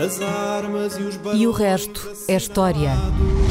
[0.00, 2.88] As armas e os E o resto é história.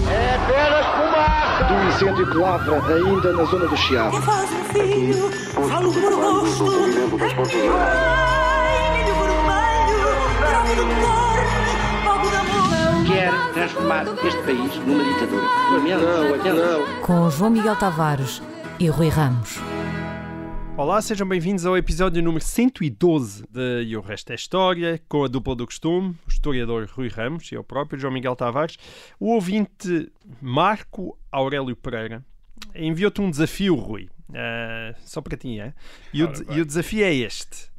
[0.09, 1.63] É apenas fumaça!
[1.65, 4.19] Do incêndio que lavra ainda na zona do Chiado.
[4.23, 5.29] Faz um filho,
[5.70, 8.20] falo fogo de amor.
[13.06, 15.44] quer transformar este país numa ditadura.
[15.72, 17.02] Não, não.
[17.04, 18.41] Com João Miguel Tavares
[18.80, 19.59] e Rui Ramos.
[20.80, 25.27] Olá, sejam bem-vindos ao episódio número 112 de E o Resto é História, com a
[25.27, 28.77] dupla do costume, o historiador Rui Ramos e eu próprio, João Miguel Tavares.
[29.20, 30.09] O ouvinte
[30.41, 32.25] Marco Aurélio Pereira
[32.73, 35.73] enviou-te um desafio, Rui, ah, só para ti, é?
[36.13, 37.70] E, o, e o desafio é este.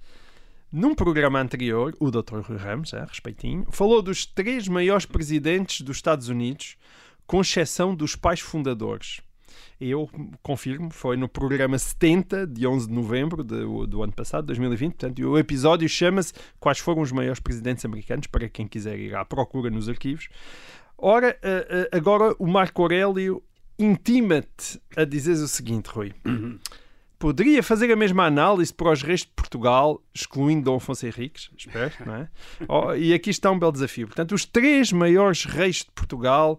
[0.71, 2.41] Num programa anterior, o Dr.
[2.41, 6.77] Rui Ramos, é, respeitinho, falou dos três maiores presidentes dos Estados Unidos,
[7.27, 9.23] com exceção dos pais fundadores.
[9.81, 10.11] Eu
[10.43, 14.93] confirmo, foi no programa 70 de 11 de novembro de- do ano passado, 2020.
[14.95, 19.25] Portanto, o episódio chama-se Quais foram os maiores presidentes americanos, para quem quiser ir à
[19.25, 20.29] procura nos arquivos.
[20.99, 23.43] Ora, eh, eh, agora o Marco Aurélio
[23.79, 26.13] intima-te a dizer o seguinte, Rui.
[27.19, 31.93] Poderia fazer a mesma análise para os reis de Portugal, excluindo Dom Afonso Henriques, espero,
[32.07, 32.29] não é?
[32.69, 34.07] Oh, e aqui está um belo desafio.
[34.07, 36.59] Portanto, os três maiores reis de Portugal,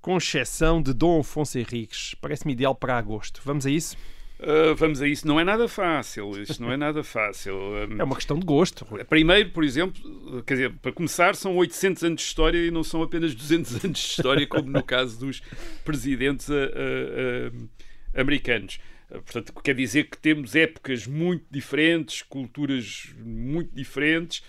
[0.00, 2.14] com exceção de Dom Afonso Henriques.
[2.20, 3.40] Parece-me ideal para agosto.
[3.44, 3.96] Vamos a isso?
[4.38, 5.26] Uh, vamos a isso.
[5.26, 6.40] Não é nada fácil.
[6.40, 7.54] Isto não é nada fácil.
[7.54, 9.04] Um, É uma questão de gosto, Rui.
[9.04, 13.02] Primeiro, por exemplo, quer dizer, para começar, são 800 anos de história e não são
[13.02, 15.42] apenas 200 anos de história, como no caso dos
[15.84, 17.68] presidentes uh, uh,
[18.14, 18.78] americanos.
[19.10, 24.42] Portanto, quer dizer que temos épocas muito diferentes, culturas muito diferentes,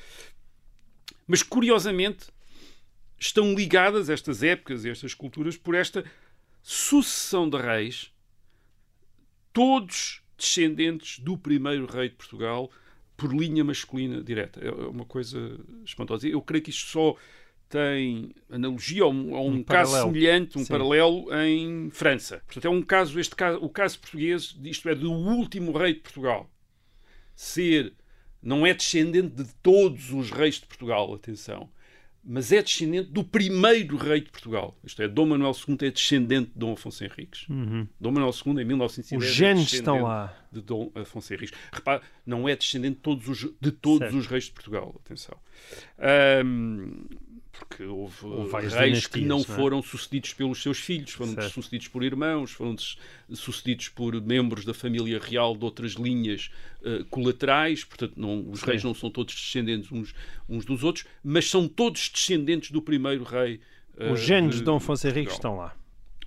[1.28, 2.28] mas curiosamente
[3.22, 6.04] estão ligadas estas épocas e estas culturas por esta
[6.64, 8.12] sucessão de reis,
[9.54, 12.72] todos descendentes do primeiro rei de Portugal
[13.16, 14.60] por linha masculina direta.
[14.60, 16.28] É uma coisa espantosa.
[16.28, 17.16] Eu creio que isto só
[17.70, 20.14] tem analogia a um, a um Um caso paralelo.
[20.14, 20.72] semelhante, um Sim.
[20.72, 22.42] paralelo em França.
[22.46, 26.00] Portanto, é um caso, este caso, o caso português, isto é, do último rei de
[26.00, 26.50] Portugal,
[27.36, 27.94] ser,
[28.42, 31.70] não é descendente de todos os reis de Portugal, atenção,
[32.24, 34.78] mas é descendente do primeiro rei de Portugal.
[34.84, 37.46] Isto é, Dom Manuel II é descendente de Dom Afonso Henriques.
[38.00, 40.38] Dom Manuel II, em 1910, Os é genes descendente estão lá.
[40.52, 41.58] de Dom Afonso Henriques.
[41.74, 44.18] Repara, não é descendente de todos os, de todos Certo.
[44.18, 45.38] os reis de Portugal, atenção.
[45.98, 47.06] Ahm,
[47.52, 49.58] porque houve, Houve várias reis que dinastias, não não é?
[49.60, 51.50] foram sucedidos pelos seus filhos, foram Certo.
[51.54, 52.76] sucedidos por irmãos, foram
[53.34, 56.50] sucedidos por membros da família real de outras linhas
[56.84, 60.14] eh, colaterais, portanto não, os reis não são todos descendentes uns,
[60.50, 63.60] uns dos outros, mas são todos descendentes do primeiro rei.
[63.98, 65.54] eh, Os genes de Dom Afonso Henriques Portugal.
[65.54, 65.81] estão lá.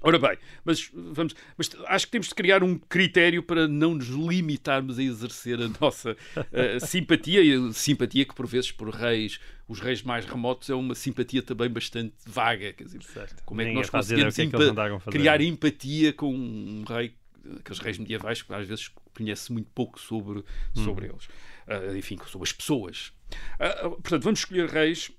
[0.07, 4.09] Ora bem, mas vamos, mas acho que temos de criar um critério para não nos
[4.09, 6.15] limitarmos a exercer a nossa
[6.53, 10.95] eh, simpatia, e simpatia que por vezes por reis, os reis mais remotos é uma
[10.95, 13.01] simpatia também bastante vaga, quer dizer,
[13.47, 17.15] como é que nós ideia conseguimos que é que criar empatia com um rei,
[17.59, 20.41] aqueles reis medievais que às vezes conhece muito pouco sobre,
[20.77, 20.85] Hum.
[20.85, 21.29] sobre eles,
[21.67, 23.11] Ah, enfim, sobre as pessoas.
[23.59, 25.11] Ah, portanto, vamos escolher reis,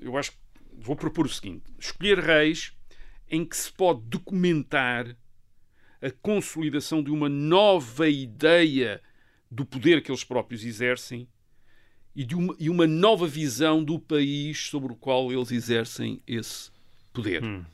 [0.00, 0.38] eu acho que
[0.78, 2.75] vou propor o seguinte, escolher reis
[3.30, 5.16] em que se pode documentar
[6.00, 9.00] a consolidação de uma nova ideia
[9.50, 11.28] do poder que eles próprios exercem
[12.14, 16.70] e, de uma, e uma nova visão do país sobre o qual eles exercem esse
[17.12, 17.42] poder.
[17.44, 17.64] Ah,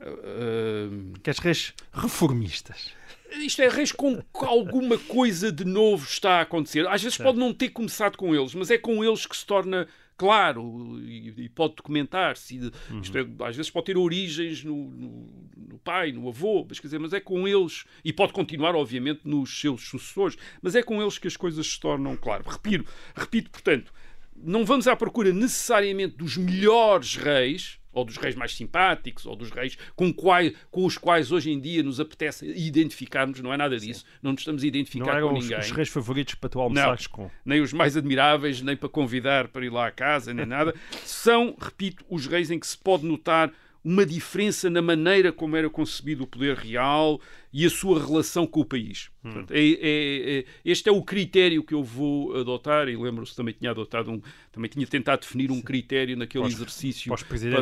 [0.00, 2.92] ah, Queres reis reformistas?
[3.38, 6.86] isto é reis com alguma coisa de novo está a acontecer.
[6.86, 9.88] Às vezes pode não ter começado com eles, mas é com eles que se torna
[10.16, 12.70] claro e, e pode documentar-se.
[13.02, 16.86] Isto é, às vezes pode ter origens no, no- no pai, no avô, mas, quer
[16.86, 21.00] dizer, mas é com eles, e pode continuar, obviamente, nos seus sucessores, mas é com
[21.02, 22.44] eles que as coisas se tornam claro.
[22.48, 23.92] Repito, repito portanto,
[24.36, 29.50] não vamos à procura necessariamente dos melhores reis, ou dos reis mais simpáticos, ou dos
[29.50, 33.78] reis com, quais, com os quais hoje em dia nos apetece identificarmos, não é nada
[33.78, 34.04] disso.
[34.22, 35.60] Não nos estamos a Não identificar com eram os, ninguém.
[35.60, 37.30] os reis favoritos para tu almoçares com.
[37.44, 40.74] Nem os mais admiráveis, nem para convidar para ir lá à casa, nem nada.
[41.04, 43.52] São, repito, os reis em que se pode notar
[43.84, 47.20] uma diferença na maneira como era concebido o poder real
[47.52, 49.10] e a sua relação com o país.
[49.22, 53.52] Portanto, é- é- é- este é o critério que eu vou adotar e lembro-se também
[53.52, 57.12] tinha adotado um, também tinha tentado definir um critério naquele os- exercício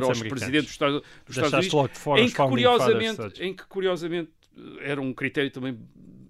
[0.06, 1.70] para os presidentes dos Estados, dos Estados Unidos,
[2.20, 4.30] em que, curiosamente, em que curiosamente
[4.80, 5.76] era um critério também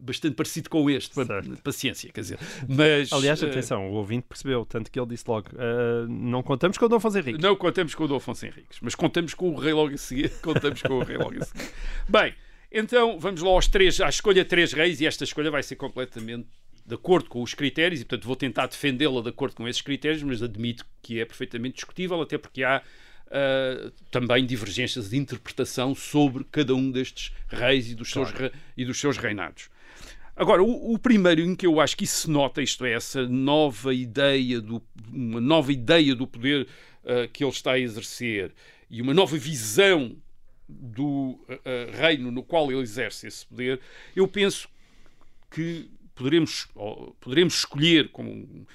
[0.02, 1.62] bastante parecido com este, Certo.
[1.62, 2.38] paciência, quer dizer,
[2.68, 6.76] mas Aliás, eh, atenção, o ouvinte percebeu, tanto que ele disse logo: "Ah, não contamos
[6.76, 7.40] com o Dom Afonso Henriques.
[7.42, 10.30] Não contamos com o Dom Afonso Henriques, mas contamos com o rei logo a seguir.
[10.42, 11.70] Contamos com o rei logo a seguir.
[12.08, 12.34] Bem,
[12.70, 15.76] então vamos lá aos três, à escolha de três reis, e esta escolha vai ser
[15.76, 16.48] completamente
[16.84, 20.22] de acordo com os critérios, e portanto vou tentar defendê-la de acordo com esses critérios,
[20.22, 22.82] mas admito que é perfeitamente discutível, até porque há
[23.26, 28.36] uh, também divergências de interpretação sobre cada um destes reis e dos, claro.
[28.36, 29.68] seus, e dos seus reinados.
[30.34, 33.26] Agora, o, o, primeiro em que eu acho que isso se nota, isto é, essa
[33.28, 34.82] nova ideia do,
[35.12, 36.66] uma nova ideia do poder
[37.04, 38.52] uh, que ele está a exercer
[38.88, 40.16] e uma nova visão
[40.66, 43.78] do uh, reino no qual ele exerce esse poder,
[44.16, 44.68] eu penso
[45.50, 46.66] que poderemos,
[47.20, 48.66] poderemos escolher como um,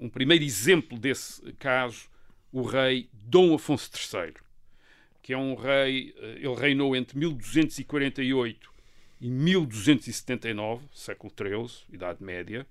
[0.00, 2.08] um primeiro exemplo desse caso
[2.52, 4.34] o rei Dom Afonso III,
[5.20, 8.71] que é um rei, ele reinou entre 1248
[9.22, 12.66] e 1279, século XIII, Idade Média.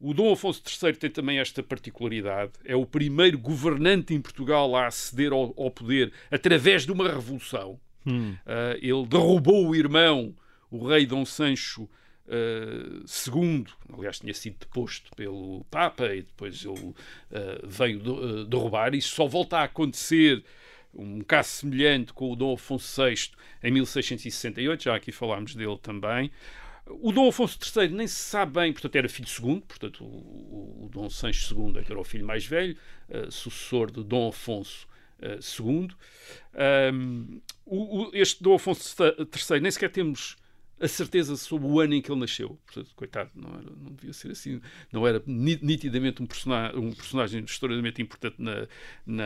[0.00, 4.86] O Dom Afonso III tem também esta particularidade: é o primeiro governante em Portugal a
[4.86, 7.78] aceder ao, ao poder através de uma revolução.
[8.06, 8.32] Hum.
[8.46, 10.34] Uh, ele derrubou o irmão,
[10.70, 11.86] o rei Dom Sancho
[12.30, 16.94] Uh, segundo, aliás, tinha sido deposto pelo Papa e depois ele uh,
[17.64, 18.94] veio uh, derrubar.
[18.94, 20.44] Isso só volta a acontecer
[20.94, 23.30] um caso semelhante com o Dom Afonso VI
[23.62, 26.30] em 1668, já aqui falámos dele também.
[26.86, 30.90] O Dom Afonso III nem se sabe bem, portanto era filho segundo, portanto o, o
[30.92, 32.76] Dom Sancho II é era o filho mais velho,
[33.30, 34.88] sucessor de Dom Afonso
[35.22, 35.88] II.
[36.92, 40.36] Um, o, o, este Dom Afonso III nem sequer temos
[40.80, 42.58] a certeza sobre o ano em que ele nasceu.
[42.64, 44.60] Portanto, coitado, não, era, não devia ser assim.
[44.90, 48.66] Não era nitidamente um personagem, um personagem extraordinariamente importante na,
[49.06, 49.24] na,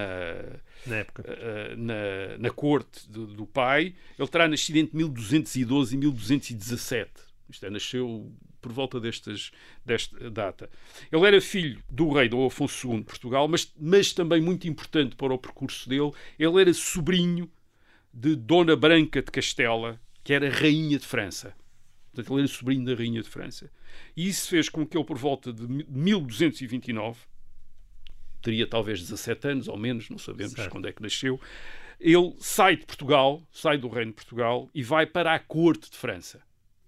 [0.87, 1.23] na época.
[1.23, 3.95] Uh, na, na corte do, do, pai.
[4.19, 7.13] Ele terá nascido entre 1212 e 1217.
[7.49, 9.53] Isto é, nasceu por volta destas,
[9.85, 10.71] desta data.
[11.13, 15.15] Ele era filho do rei Dom Afonso II de Portugal, mas, mas também muito importante
[15.15, 17.51] para o percurso dele, ele era sobrinho
[18.13, 21.55] de Dona Branca de Castela, que era rainha de França.
[22.13, 23.71] Portanto, ele era sobrinho da rainha de França.
[24.17, 27.21] E isso fez com que ele, por volta de 1229,
[28.41, 30.71] teria talvez 17 anos ou menos, não sabemos certo.
[30.71, 31.41] quando é que nasceu,
[32.01, 35.97] ele sai de Portugal, sai do reino de Portugal e vai para a corte de
[35.97, 36.43] França.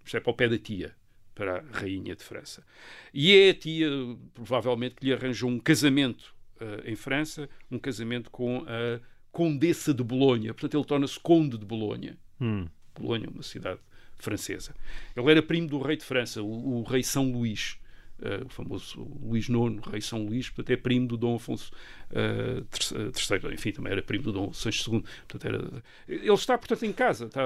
[0.05, 0.95] Isto é para o pé da tia,
[1.35, 2.65] para a rainha de França.
[3.13, 3.89] E é a tia,
[4.35, 9.01] provavelmente, que lhe arranjou um casamento uh, em França, um casamento com a
[9.33, 10.55] condessa de Bolonha.
[10.55, 12.17] Portanto, ele torna-se conde de Bolonha.
[12.41, 12.69] Hum.
[12.99, 13.81] Bolonha, uma cidade
[14.19, 14.75] francesa.
[15.15, 17.79] Ele era primo do rei de França, o, o rei São Luís.
[18.19, 21.71] Uh, o famoso Luís IX, rei São Luís, portanto é primo do Dom Afonso
[22.11, 25.05] uh, III, enfim, também era primo do Dom Sancho II.
[25.29, 25.83] Portanto, era...
[26.09, 27.43] Ele está, portanto, em casa, está,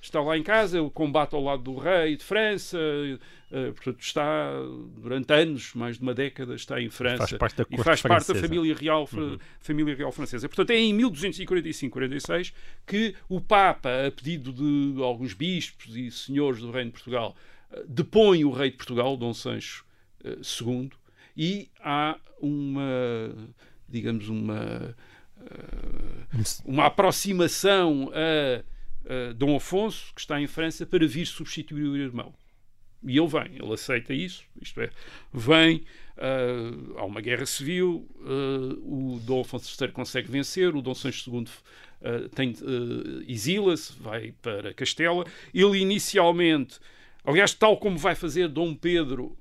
[0.00, 2.78] está lá em casa, ele combate ao lado do rei de França,
[3.74, 4.50] portanto, está
[4.96, 8.32] durante anos, mais de uma década, está em França faz parte da e faz parte
[8.32, 9.38] da família real, uhum.
[9.60, 10.48] família real francesa.
[10.48, 12.54] Portanto, é em 1245-46
[12.86, 17.36] que o Papa, a pedido de alguns bispos e senhores do Reino de Portugal,
[17.86, 19.87] depõe o rei de Portugal, Dom Sancho eh,
[20.42, 20.96] segundo,
[21.36, 23.32] e há uma,
[23.88, 24.96] digamos, uma,
[26.64, 32.34] uma aproximação a, a Dom Afonso, que está em França, para vir substituir o irmão.
[33.06, 34.90] E ele vem, ele aceita isso, isto é,
[35.32, 35.84] vem,
[36.16, 41.30] uh, há uma guerra civil, uh, o Dom Afonso III consegue vencer, o Dom Sancho
[41.30, 45.24] II uh, tem, uh, exila-se, vai para Castela.
[45.54, 46.80] Ele inicialmente,
[47.24, 49.38] aliás, tal como vai fazer Dom Pedro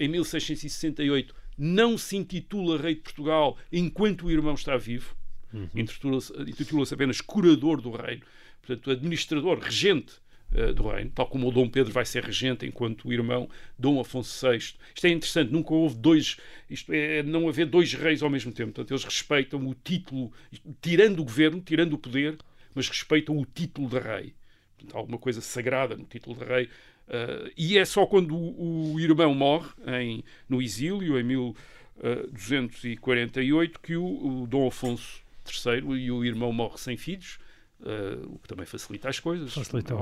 [0.00, 5.14] em 1668, não se intitula Rei de Portugal enquanto o irmão está vivo.
[5.52, 5.68] Uhum.
[5.74, 8.22] Intitula-se apenas Curador do Reino.
[8.62, 10.14] Portanto, administrador, regente
[10.52, 13.48] uh, do reino, tal como o Dom Pedro vai ser regente enquanto o irmão
[13.78, 14.58] Dom Afonso VI.
[14.58, 16.36] Isto é interessante, nunca houve dois,
[16.68, 18.72] isto é, não haver dois reis ao mesmo tempo.
[18.72, 20.32] Portanto, eles respeitam o título,
[20.80, 22.38] tirando o governo, tirando o poder,
[22.74, 24.34] mas respeitam o título de rei.
[24.76, 26.68] Portanto, há alguma coisa sagrada no título de rei
[27.10, 29.68] Uh, e é só quando o, o irmão morre
[30.00, 36.52] em, no exílio, em 1248, ah, que o, o Dom Afonso III e o irmão
[36.52, 37.40] morre sem filhos,
[37.80, 39.52] uh, o que também facilita as coisas.
[39.52, 40.00] Facilita, uh,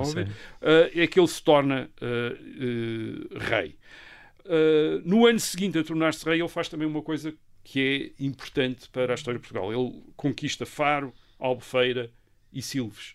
[0.95, 1.89] é que ele se torna
[3.49, 3.75] rei.
[5.03, 7.33] no ano seguinte a tornar-se rei, ele faz também uma coisa
[7.65, 9.73] que é importante para a história de Portugal.
[9.73, 12.11] Ele conquista Faro, Albufeira
[12.53, 13.15] e Silves.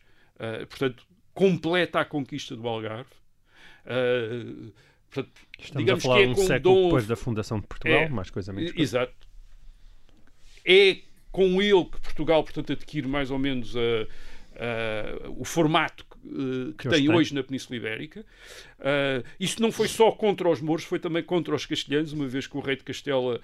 [0.67, 3.21] portanto, completa a conquista do Algarve
[3.85, 4.71] Uh,
[5.09, 6.83] portanto, Estamos digamos a falar que é um século Dom...
[6.83, 8.71] depois da fundação de Portugal, é, mais coisa menos.
[8.71, 8.83] Coisa.
[8.83, 9.13] Exato.
[10.65, 10.97] É
[11.31, 16.87] com ele que Portugal, portanto, adquire mais ou menos a, a, o formato uh, que,
[16.87, 18.25] que tem hoje na Península Ibérica.
[18.79, 22.47] Uh, isto não foi só contra os mouros, foi também contra os castelhanos, uma vez
[22.47, 23.41] que o rei de Castela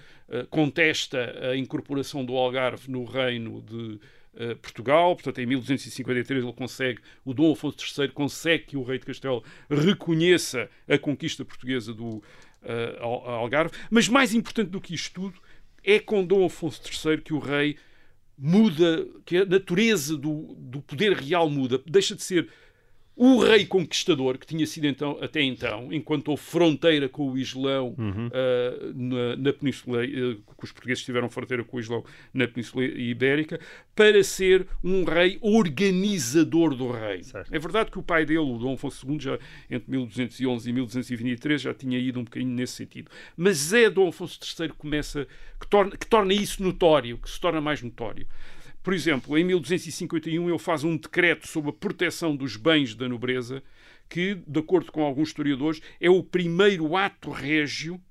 [0.49, 3.99] contesta a incorporação do Algarve no reino de
[4.35, 8.99] eh, Portugal, portanto em 1253 ele consegue, o Dom Afonso III consegue que o rei
[8.99, 12.21] de Castelo reconheça a conquista portuguesa do,
[12.63, 13.75] uh, Algarve.
[13.89, 15.39] Mas mais importante do que isto tudo
[15.83, 17.77] é com Dom Afonso III que o rei
[18.37, 22.49] muda, que a natureza do, do poder real muda, deixa de ser
[23.21, 27.93] o rei conquistador, que tinha sido então, até então, enquanto houve fronteira com o Islão
[27.97, 28.27] uhum.
[28.27, 32.01] uh, na, na, Península, uh, que os portugueses tiveram fronteira com o Islão
[32.33, 33.59] na Península Ibérica,
[33.93, 37.25] para ser um rei organizador do reino.
[37.25, 37.53] Certo.
[37.53, 39.37] É verdade que o pai dele, o Dom Afonso II, já
[39.69, 43.11] entre 1211 e 1223, já tinha ido um bocadinho nesse sentido.
[43.35, 45.27] Mas é Dom Afonso III que começa,
[45.59, 48.25] que torna, que torna isso notório, que se torna mais notório.
[48.89, 53.61] Por exemplo, em 1251 ele faz um decreto sobre a proteção dos bens da nobreza,
[54.09, 58.01] que, de acordo com alguns historiadores, é o primeiro ato régio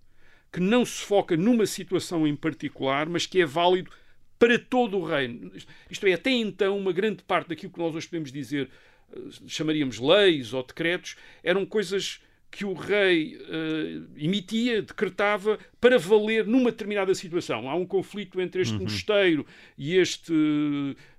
[0.53, 3.91] que não se foca numa situação em particular, mas que é válido
[4.39, 5.51] para todo o reino.
[5.91, 8.71] Isto é, até então, uma grande parte daquilo que nós hoje podemos dizer,
[9.13, 9.19] eh,
[9.49, 16.71] chamaríamos leis ou decretos, eram coisas que o rei uh, emitia, decretava, para valer numa
[16.71, 17.69] determinada situação.
[17.69, 18.83] Há um conflito entre este uhum.
[18.83, 20.33] mosteiro e este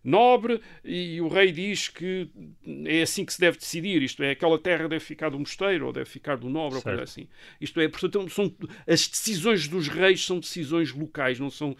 [0.04, 2.30] nobre, e o rei diz que
[2.86, 5.94] é assim que se deve decidir, isto é, aquela terra deve ficar do mosteiro ou
[5.94, 6.88] deve ficar do nobre, certo.
[6.88, 7.28] ou coisa assim.
[7.60, 8.54] Isto é, portanto, são,
[8.88, 11.76] as decisões dos reis são decisões locais, não são,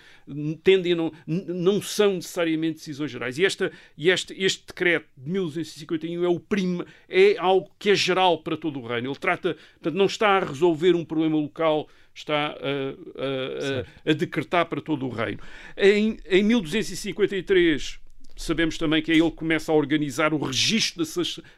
[0.64, 3.38] tendem não, não são necessariamente decisões gerais.
[3.38, 7.96] E, esta, e este, este decreto de 1251 é, o prim, é algo que é
[7.96, 9.10] geral para todo o reino.
[9.10, 14.14] Ele trata, portanto, não está a resolver um problema local está a, a, a, a,
[14.14, 15.40] decretar para todo o reino.
[15.78, 18.00] Em, em 1253
[18.36, 21.12] sabemos também que é ele que começa a organizar o registro da,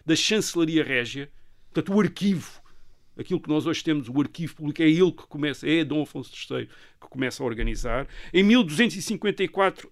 [0.06, 1.30] da chancelaria régia,
[1.72, 2.62] portanto, o arquivo,
[3.18, 6.32] aquilo que nós hoje temos, o arquivo público, é ele que começa, é Dom Afonso
[6.52, 6.68] III
[7.00, 8.08] que começa a organizar.
[8.34, 9.92] Em 1254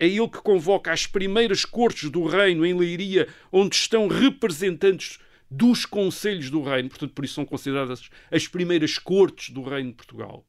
[0.00, 5.20] é ele que convoca as primeiras cortes do reino em Leiria, onde estão representantes
[5.52, 9.96] dos conselhos do reino, portanto, por isso são consideradas as primeiras cortes do reino de
[9.96, 10.46] Portugal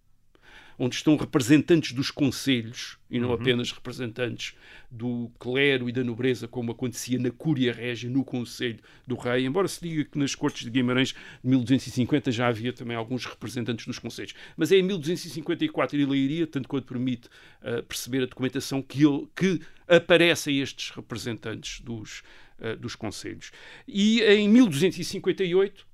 [0.77, 3.35] onde estão representantes dos conselhos e não uhum.
[3.35, 4.55] apenas representantes
[4.89, 9.67] do clero e da nobreza, como acontecia na Cúria Régia, no Conselho do Rei, embora
[9.67, 13.99] se diga que nas Cortes de Guimarães de 1250 já havia também alguns representantes dos
[13.99, 14.33] conselhos.
[14.55, 17.27] Mas é em 1254 em Leiria, tanto quanto permite
[17.61, 22.23] uh, perceber a documentação, que, ele, que aparecem estes representantes dos,
[22.59, 23.51] uh, dos conselhos.
[23.87, 25.85] E em 1258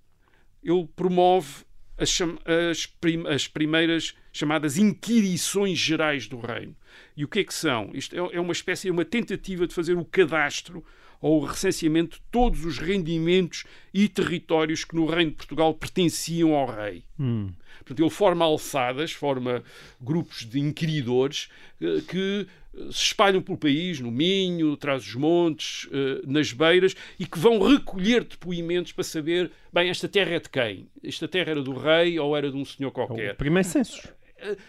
[0.63, 1.63] ele promove
[1.97, 2.17] as,
[2.71, 6.75] as, prim as primeiras chamadas inquirições gerais do reino.
[7.15, 7.91] E o que é que são?
[7.93, 10.83] Isto é, é uma espécie, de uma tentativa de fazer o cadastro
[11.21, 16.55] ou o recenseamento de todos os rendimentos e territórios que no Reino de Portugal pertenciam
[16.55, 17.03] ao rei.
[17.19, 17.51] Hum.
[17.79, 19.63] Portanto, ele forma alçadas, forma
[19.99, 21.49] grupos de inquiridores
[21.81, 22.47] eh, que
[22.91, 27.59] se espalham pelo país, no Minho, traz os montes, eh, nas beiras, e que vão
[27.59, 30.87] recolher depoimentos para saber, bem, esta terra é de quem?
[31.03, 33.25] Esta terra era do rei ou era de um senhor qualquer?
[33.25, 34.07] É o primeiro censo.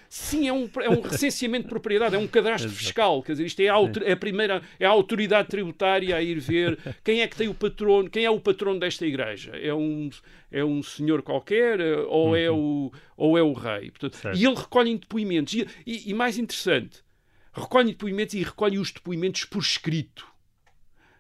[0.09, 3.23] Sim, é um, é um recenseamento de propriedade, é um cadastro fiscal.
[3.23, 6.79] Quer dizer, isto é a, é a, primeira, é a autoridade tributária a ir ver
[7.05, 9.53] quem é que tem o patrono, quem é o patrono desta igreja.
[9.57, 10.11] É um,
[10.51, 12.87] é um senhor qualquer ou, é uhum.
[12.87, 13.91] o, ou é o rei.
[13.91, 15.55] Portanto, e ele recolhe depoimentos.
[15.55, 17.03] E, e, e mais interessante,
[17.53, 20.27] recolhe depoimentos e recolhe os depoimentos por escrito.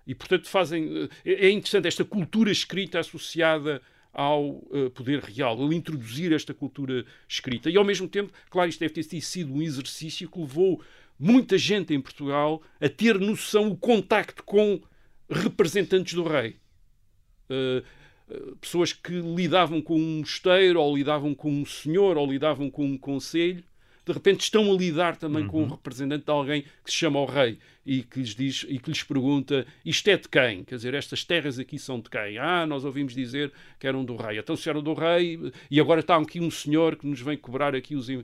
[0.07, 1.09] E, portanto, fazem.
[1.25, 3.81] É, é interessante esta cultura escrita associada
[4.13, 7.71] ao uh, poder real, ele introduzir esta cultura escrita.
[7.71, 10.83] E ao mesmo tempo, claro, isto deve ter sido um exercício que levou
[11.19, 14.81] muita gente em Portugal a ter noção, o contacto com
[15.29, 16.57] representantes do rei.
[17.49, 17.85] Uh,
[18.61, 22.99] pessoas que lidavam com um mosteiro, ou lidavam com um senhor, ou lidavam com um
[22.99, 23.65] conselho,
[24.11, 25.49] de repente estão a lidar também uhum.
[25.49, 25.71] com um uhum.
[25.71, 29.03] representante de alguém que se chama o rei e que lhes diz e que lhes
[29.03, 30.65] pergunta isto é de quem?
[30.65, 32.37] Quer dizer, estas terras aqui são de quem?
[32.39, 34.39] Ah, nós ouvimos dizer que eram do rei.
[34.39, 37.75] Então se eram do rei e agora está aqui um senhor que nos vem cobrar
[37.75, 38.23] aqui os, uh,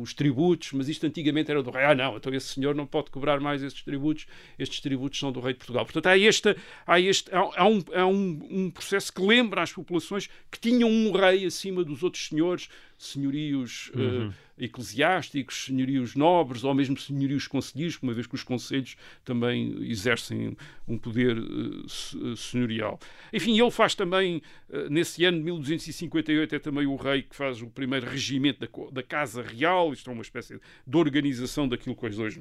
[0.00, 1.84] os tributos, mas isto antigamente era do rei.
[1.84, 4.26] Ah, não, então esse senhor não pode cobrar mais estes tributos,
[4.58, 5.84] estes tributos são do rei de Portugal.
[5.84, 9.72] Portanto, há, esta, há, este, há, há, um, há um, um processo que lembra às
[9.72, 14.28] populações que tinham um rei acima dos outros senhores, senhorios uhum.
[14.28, 20.56] uh, eclesiásticos, senhorios nobres ou mesmo senhorios conselheiros, uma vez que os conselhos também exercem
[20.86, 22.98] um poder uh, senhorial.
[23.32, 27.62] Enfim, ele faz também, uh, nesse ano de 1258, é também o rei que faz
[27.62, 32.06] o primeiro regimento da, da Casa Real, isto é uma espécie de organização daquilo que
[32.06, 32.40] hoje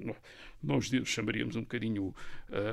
[0.62, 2.14] nós chamaríamos um bocadinho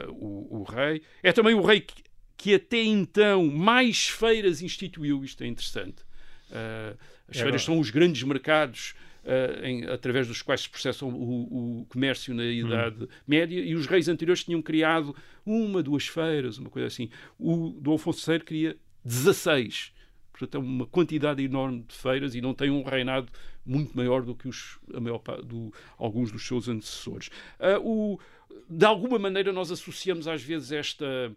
[0.08, 1.02] o, o, rei.
[1.22, 2.02] É também o rei que,
[2.36, 6.02] que até então mais feiras instituiu, isto é interessante.
[6.50, 6.96] Uh,
[7.28, 9.15] as é feiras são os grandes mercados uh,
[9.62, 13.08] em, através dos quais se processam o, o comércio na Idade hum.
[13.26, 15.14] Média e os reis anteriores tinham criado
[15.44, 17.10] uma, duas feiras, uma coisa assim.
[17.38, 19.92] O Dom Afonso III cria 16.
[20.30, 23.28] portanto, é uma quantidade enorme de feiras e não tem um reinado
[23.64, 27.28] muito maior do que os, a maior, do, alguns dos seus antecessores.
[27.58, 28.20] Uh, o,
[28.68, 31.32] de alguma maneira, nós associamos às vezes esta,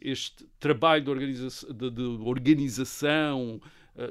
[0.00, 3.60] este trabalho de, organiza de, de organização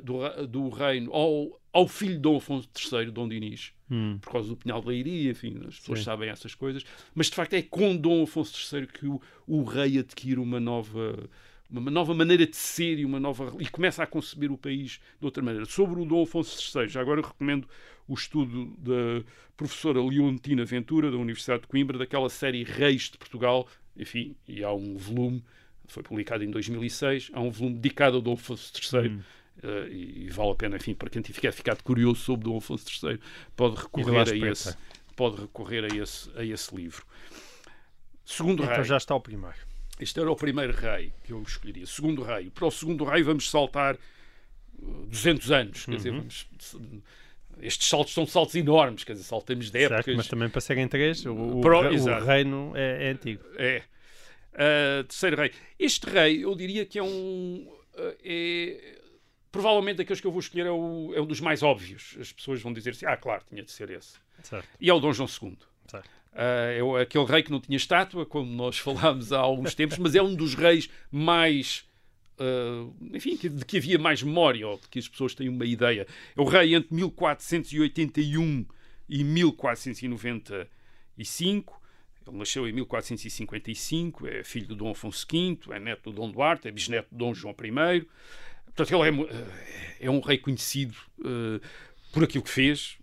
[0.04, 4.18] do, do reino ao, ao filho de Dom Afonso III, Dom Dinis, hum.
[4.22, 6.06] por causa do Pinhal de Leiria, enfim, as pessoas Sim.
[6.06, 6.84] sabem essas coisas,
[7.16, 11.30] mas de facto é com Dom Afonso III que o, o rei adquire uma nova
[11.70, 15.26] uma nova maneira de ser e uma nova e começa a conceber o país de
[15.26, 15.66] outra maneira.
[15.66, 17.68] Sobre o Dom Afonso III, já agora recomendo
[18.08, 19.26] o estudo da
[19.58, 23.68] professora Leontina Ventura da Universidade de Coimbra daquela série Reis de Portugal,
[23.98, 25.44] enfim, e há um volume
[25.88, 29.10] foi publicado em 2006, há um volume dedicado ao Dom Afonso III.
[29.10, 29.20] Hum.
[29.64, 32.86] Uh, e, e, vale a pena, enfim, para quem tiver ficado curioso sobre Dom Afonso
[33.04, 33.20] III,
[33.56, 34.78] pode recorrer a esse,
[35.16, 37.04] pode recorrer a esse, a esse livro.
[38.24, 38.84] Segundo então rei.
[38.84, 39.56] já está o primeiro.
[40.00, 41.88] Este era o primeiro rei que eu escolheria.
[41.88, 42.52] Segundo rei.
[42.52, 43.98] Para o segundo rei vamos saltar
[44.78, 45.86] 200 uh, anos.
[45.86, 45.98] Quer uhum.
[45.98, 46.48] dizer, vamos,
[47.62, 49.04] estes saltos são saltos enormes.
[49.04, 50.06] Quer dizer, saltamos de épocas.
[50.06, 53.44] Certo, mas também para serem três, o, o, o reino é, é, antigo.
[53.58, 53.84] É.
[54.54, 55.52] Uh, terceiro rei.
[55.80, 57.68] Este rei, eu diria que é um...
[57.96, 58.98] Uh, é,
[59.52, 62.16] provavelmente daqueles que eu vou escolher é, o, é um dos mais óbvios.
[62.20, 64.16] As pessoas vão dizer assim, ah, claro, tinha de ser esse.
[64.44, 64.68] Certo.
[64.80, 65.58] E é o Dom João II.
[65.88, 66.10] Certo.
[66.38, 70.14] Uh, é aquele rei que não tinha estátua, como nós falámos há alguns tempos, mas
[70.14, 71.88] é um dos reis mais.
[72.40, 76.06] Uh, enfim, de que havia mais memória, ou de que as pessoas têm uma ideia.
[76.36, 78.68] É o rei entre 1481
[79.10, 81.82] e 1495.
[82.28, 86.68] Ele nasceu em 1455, é filho de Dom Afonso V, é neto de Dom Duarte,
[86.68, 88.06] é bisneto de Dom João I.
[88.78, 89.28] Portanto, ele
[90.00, 91.60] é, é um rei conhecido uh,
[92.14, 93.00] por aquilo que fez,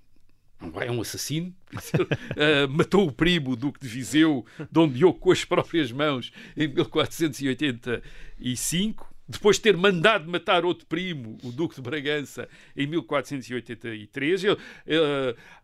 [0.81, 5.91] é um assassino, uh, matou o primo, Duque de Viseu, Dom Diogo, com as próprias
[5.91, 9.13] mãos em 1485.
[9.27, 14.45] Depois de ter mandado matar outro primo, o Duque de Bragança, em 1483.
[14.45, 14.57] uh,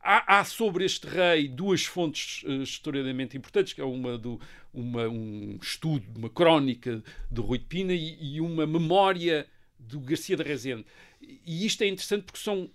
[0.03, 4.41] há, há, sobre este rei duas fontes uh, historiadamente importantes, que é uma, do,
[4.75, 7.01] uma um estudo, uma crónica
[7.31, 9.47] de Rui de Pina e, e uma memória
[9.81, 10.85] do Garcia de Rezende.
[11.21, 12.71] E isto é interessante porque são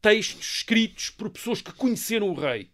[0.00, 2.68] textos escritos por pessoas que conheceram o rei,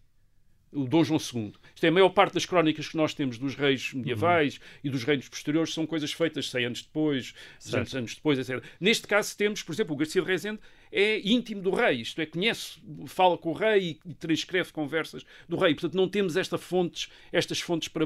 [0.73, 1.53] o Dom João II.
[1.75, 4.63] Isto é, a maior parte das crónicas que nós temos dos reis medievais uhum.
[4.85, 8.63] e dos reinos posteriores são coisas feitas 100 anos depois, 200 anos depois, etc.
[8.81, 10.61] Neste caso temos, por exemplo, o Garcia de Rezende
[10.93, 15.57] é íntimo do rei, isto é, conhece, fala com o rei e transcreve conversas do
[15.57, 15.75] rei.
[15.75, 18.05] Portanto, não temos estas fontes, estas fontes para,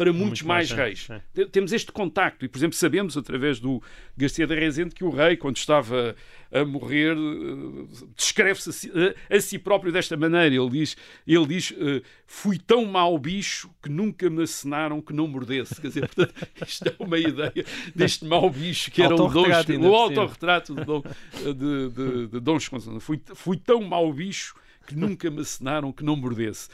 [0.00, 1.08] para muitos Muito mais, reis.
[1.10, 1.44] É.
[1.44, 3.82] Temos este contacto e, por exemplo, sabemos através do
[4.16, 6.16] Garcia da Rezende que o rei, quando estava
[6.50, 8.90] a morrer, eh, descreve-se a, si,
[9.28, 10.54] a, si próprio desta maneira.
[10.54, 15.28] Ele diz, ele diz eh, fui tão mau bicho que nunca me acenaram que não
[15.28, 15.78] mordesse.
[15.78, 19.48] Quer dizer, portanto, isto é uma ideia deste mau bicho que era o, Dom,
[19.86, 21.02] o autorretrato de Dom,
[21.44, 22.58] de, de, de Dom
[23.00, 24.54] Fui, fui tão mau bicho
[24.86, 26.68] que nunca me assinaram que não mordesse.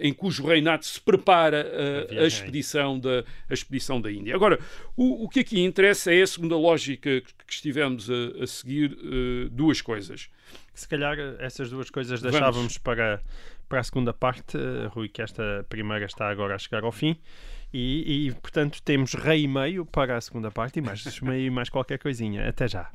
[0.00, 4.34] em cujo reinado se prepara uh, a, expedição da, a expedição da Índia.
[4.34, 4.58] Agora,
[4.96, 9.48] o, o que aqui interessa é, segundo a lógica que estivemos a, a seguir, uh,
[9.50, 10.28] duas coisas.
[10.72, 12.78] Se calhar essas duas coisas deixávamos Vamos.
[12.78, 13.20] para
[13.68, 17.16] para a segunda parte, eh, Rui, que esta primeira está agora a chegar ao fim.
[17.72, 21.68] E, e, portanto temos rei e meio para a segunda parte e mais meio mais
[21.68, 22.48] qualquer coisinha.
[22.48, 22.88] Até já.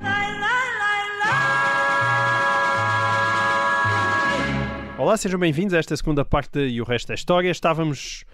[5.00, 7.50] Olá, sejam bem-vindos a esta segunda parte e o resto da história.
[7.50, 8.26] Estávamos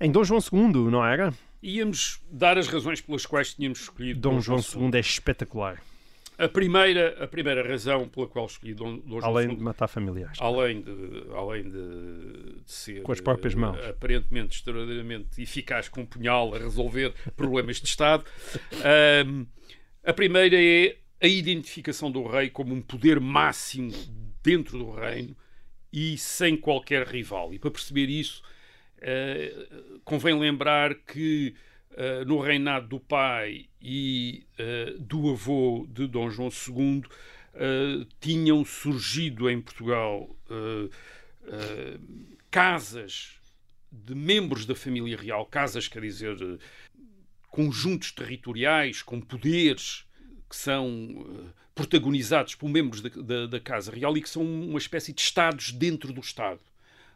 [0.00, 1.34] em Dom João II, não era?
[1.60, 4.82] Íamos dar as razões pelas quais tínhamos escolhido Dom, Dom João II.
[4.82, 5.82] II é espetacular.
[6.38, 10.38] A primeira, a primeira razão pela qual escolhi Dom, Dom Além João de matar familiares.
[10.40, 13.84] Além de, além de, de ser com as próprias mãos.
[13.84, 18.24] aparentemente extraordinariamente eficaz com um punhal a resolver problemas de Estado.
[19.26, 19.44] Um,
[20.04, 23.90] a primeira é a identificação do rei como um poder máximo
[24.40, 25.34] dentro do reino
[25.92, 27.52] e sem qualquer rival.
[27.52, 28.42] E para perceber isso,
[28.98, 31.54] uh, convém lembrar que
[31.90, 37.02] uh, no reinado do pai e uh, do avô de Dom João II,
[38.18, 40.34] tinham surgido em Portugal
[42.50, 43.38] casas
[43.90, 46.34] de membros da família real, casas, quer dizer,
[47.50, 50.06] conjuntos territoriais com poderes
[50.48, 55.12] que são protagonizados por membros da, da, da Casa Real e que são uma espécie
[55.12, 56.60] de Estados dentro do Estado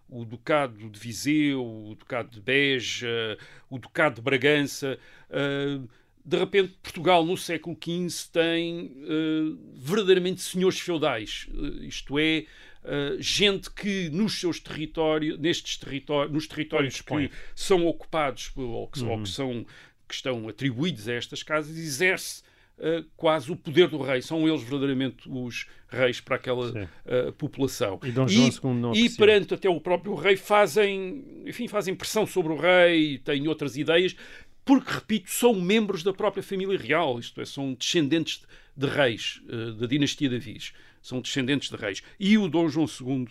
[0.09, 3.37] o Ducado de Viseu, o Ducado de Beja,
[3.69, 4.99] o Ducado de Bragança.
[5.29, 5.89] Uh,
[6.25, 12.47] de repente, Portugal no século XV tem uh, verdadeiramente senhores feudais, uh, isto é,
[13.19, 19.11] gente que nos seus territórios, nestes territórios, nos territórios que são ocupados ou que, uhum.
[19.11, 19.67] ou que, são,
[20.07, 22.45] que estão atribuídos a estas casas, exerce
[22.79, 24.23] uh, quase o poder do rei.
[24.23, 27.99] São eles verdadeiramente os reis para aquela uh, população.
[28.03, 32.27] E, Dom João II não e perante até o próprio rei fazem, enfim, fazem pressão
[32.27, 34.17] sobre o rei, têm outras ideias,
[34.65, 38.43] porque, repito, são membros da própria família real, isto é, são descendentes
[38.77, 42.03] de, de reis, uh, da dinastia de Avis, são descendentes de reis.
[42.19, 43.29] E o Dom João II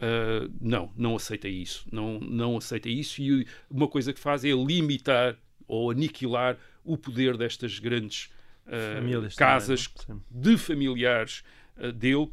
[0.00, 1.86] Uh, não, não aceita isso.
[1.92, 5.36] Não, não aceita isso e uma coisa que faz é limitar
[5.68, 8.30] ou aniquilar o poder destas grandes
[8.70, 11.42] uh, casas também, de familiares
[11.76, 12.30] uh, dele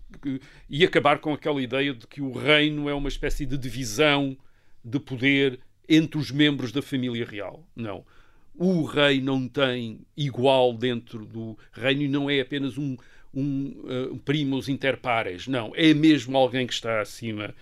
[0.70, 4.38] e acabar com aquela ideia de que o reino é uma espécie de divisão
[4.84, 7.68] de poder entre os membros da família real.
[7.76, 8.06] Não.
[8.56, 12.98] O rei não tem igual dentro do reino e não é apenas um,
[13.34, 15.48] um uh, primos inter pares.
[15.48, 15.72] Não.
[15.76, 17.54] É mesmo alguém que está acima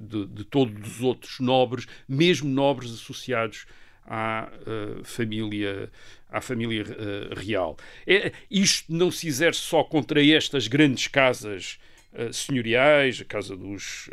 [0.00, 3.66] de, de todos os outros nobres, mesmo nobres associados
[4.06, 5.90] à uh, família
[6.30, 7.76] à família uh, real.
[8.06, 11.78] É, isto não se exerce só contra estas grandes casas
[12.12, 14.08] uh, senhoriais, a casa dos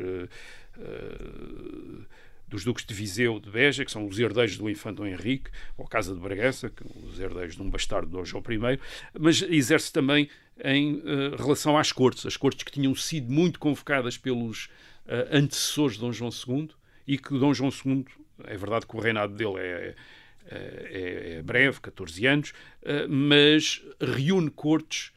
[2.52, 5.86] dos duques de Viseu de Beja, que são os herdeiros do infante Dom Henrique, ou
[5.86, 8.78] a Casa de Bragança, que os herdeiros de um bastardo de João I,
[9.18, 10.30] mas exerce também
[10.64, 14.66] em uh, relação às cortes, as cortes que tinham sido muito convocadas pelos
[15.06, 16.70] uh, antecessores de Dom João II
[17.08, 18.06] e que Dom João II
[18.46, 19.96] é verdade que o reinado dele é,
[20.50, 25.12] é, é breve, 14 anos, eh, mas reúne cortes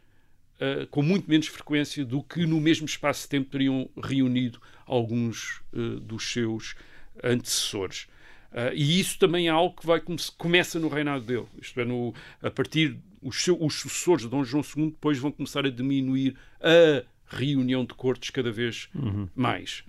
[0.54, 5.60] Uh, com muito menos frequência do que no mesmo espaço de tempo teriam reunido alguns
[5.72, 6.76] uh, dos seus
[7.24, 8.06] antecessores.
[8.52, 10.00] Uh, e isso também é algo que vai
[10.38, 11.46] começa no reinado dele.
[11.60, 15.32] Isto é, no, a partir os, seu, os sucessores de Dom João II depois vão
[15.32, 17.02] começar a diminuir a
[17.36, 19.28] reunião de cortes cada vez uhum.
[19.34, 19.82] mais.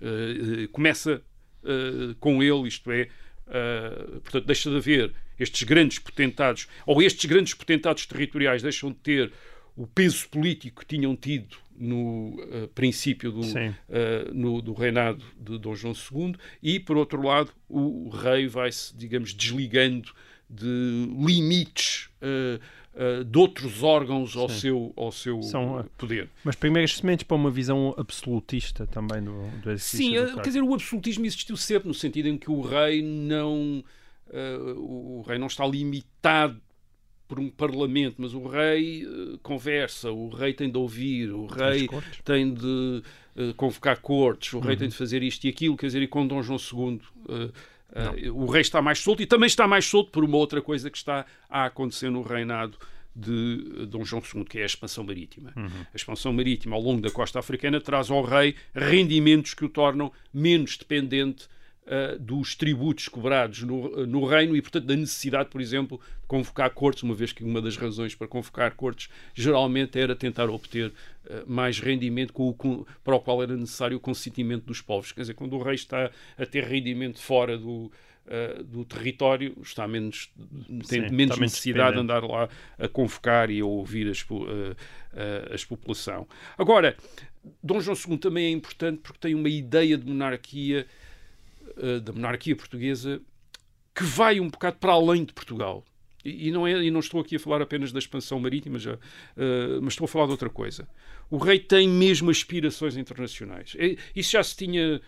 [0.72, 1.22] começa
[2.18, 3.08] com ele, isto é,
[3.46, 8.96] Uh, portanto, deixa de haver estes grandes potentados, ou estes grandes potentados territoriais deixam de
[8.96, 9.32] ter
[9.76, 15.58] o peso político que tinham tido no uh, princípio do, uh, no, do reinado de
[15.58, 20.12] Dom João II, e, por outro lado, o, o rei vai-se, digamos, desligando
[20.48, 22.60] de limites uh,
[23.26, 26.30] de outros órgãos ao seu, ao seu São, poder.
[26.42, 30.62] Mas primeiras sementes para uma visão absolutista também do, do exercício Sim, do quer dizer,
[30.62, 33.84] o absolutismo existiu sempre, no sentido em que o rei não,
[34.28, 36.60] uh, o rei não está limitado
[37.28, 41.88] por um parlamento, mas o rei uh, conversa, o rei tem de ouvir, o rei
[42.24, 43.02] tem de
[43.36, 44.78] uh, convocar cortes, o rei uhum.
[44.78, 47.00] tem de fazer isto e aquilo, quer dizer, e com Dom João II
[47.90, 50.90] uh, o rei está mais solto e também está mais solto por uma outra coisa
[50.90, 52.78] que está a acontecer no reinado
[53.14, 55.52] de Dom João II, que é a expansão marítima.
[55.56, 55.66] Uhum.
[55.66, 60.12] A expansão marítima ao longo da costa africana traz ao rei rendimentos que o tornam
[60.32, 61.48] menos dependente
[61.86, 66.70] uh, dos tributos cobrados no, no, reino e, portanto, da necessidade, por exemplo, de convocar
[66.70, 71.44] cortes, uma vez que uma das razões para convocar cortes geralmente era tentar obter uh,
[71.46, 75.12] mais rendimento com o, com, para o qual era necessário o consentimento dos povos.
[75.12, 77.90] Quer dizer, quando o rei está a ter rendimento fora do,
[78.26, 80.32] Uh, do território está menos
[80.88, 84.74] tem Sim, menos necessidade de andar lá a convocar e a ouvir as, uh, uh,
[85.54, 86.26] as população.
[86.58, 86.96] Agora,
[87.62, 90.88] Dom João II também é importante porque tem uma ideia de monarquia
[91.76, 93.20] uh, da monarquia portuguesa
[93.94, 95.84] que vai um bocado para além de Portugal.
[96.22, 99.80] E, não, é, e não estou aqui a falar apenas da expansão marítima, já, uh,
[99.80, 100.88] mas estou a falar de outra coisa.
[101.30, 103.76] O rei tem mesmo aspirações internacionais.
[104.14, 105.00] Isso já se tinha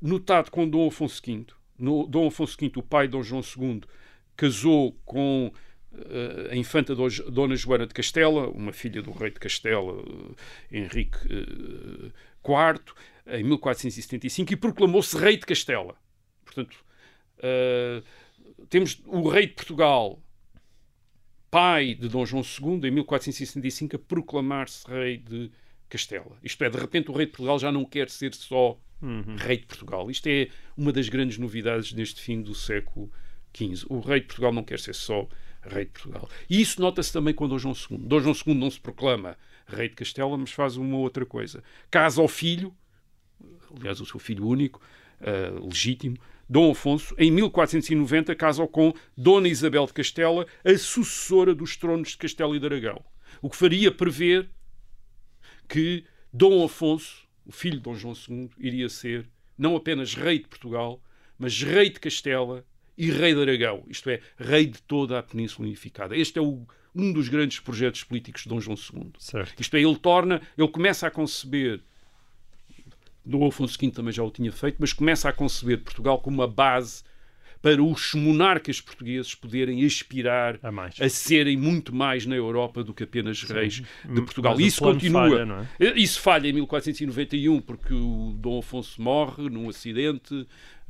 [0.00, 1.46] notado com Dom Afonso V.
[1.78, 3.82] No, Dom Afonso V, o pai de Dom João II,
[4.34, 5.52] casou com
[5.92, 10.02] uh, a infanta Dona Joana de Castela, uma filha do rei de Castela,
[10.70, 11.18] Henrique
[12.42, 12.94] IV,
[13.26, 16.01] em 1475, e proclamou-se rei de Castela.
[16.44, 16.76] Portanto,
[17.38, 18.02] uh,
[18.68, 20.20] temos o rei de Portugal,
[21.50, 25.50] pai de Dom João II, em 1465, a proclamar-se rei de
[25.88, 26.38] Castela.
[26.42, 29.36] Isto é, de repente o rei de Portugal já não quer ser só uhum.
[29.36, 30.10] rei de Portugal.
[30.10, 33.12] Isto é uma das grandes novidades neste fim do século
[33.54, 33.86] XV.
[33.88, 35.28] O rei de Portugal não quer ser só
[35.62, 36.28] rei de Portugal.
[36.48, 37.98] E isso nota-se também com Dom João II.
[37.98, 41.62] Dom João II não se proclama rei de Castela, mas faz uma outra coisa.
[41.90, 42.74] Casa ao filho,
[43.76, 44.80] aliás, o seu filho único,
[45.20, 46.16] uh, legítimo,
[46.48, 52.18] Dom Afonso, em 1490, casa com Dona Isabel de Castela, a sucessora dos tronos de
[52.18, 53.04] Castela e de Aragão.
[53.40, 54.48] O que faria prever
[55.68, 60.48] que Dom Afonso, o filho de Dom João II, iria ser não apenas rei de
[60.48, 61.02] Portugal,
[61.38, 62.64] mas rei de Castela
[62.96, 66.16] e rei de Aragão, isto é, rei de toda a Península Unificada.
[66.16, 69.12] Este é o, um dos grandes projetos políticos de Dom João II.
[69.18, 69.60] Certo.
[69.60, 71.80] Isto é, ele torna, ele começa a conceber,
[73.24, 76.48] Dom Afonso V também já o tinha feito, mas começa a conceber Portugal como uma
[76.48, 77.02] base
[77.62, 83.04] para os monarcas portugueses poderem aspirar A a serem muito mais na Europa do que
[83.04, 84.56] apenas reis de Portugal.
[84.56, 85.30] Mas Isso continua.
[85.30, 85.92] falha, é?
[85.96, 90.34] Isso falha em 1491 porque o Dom Afonso morre num acidente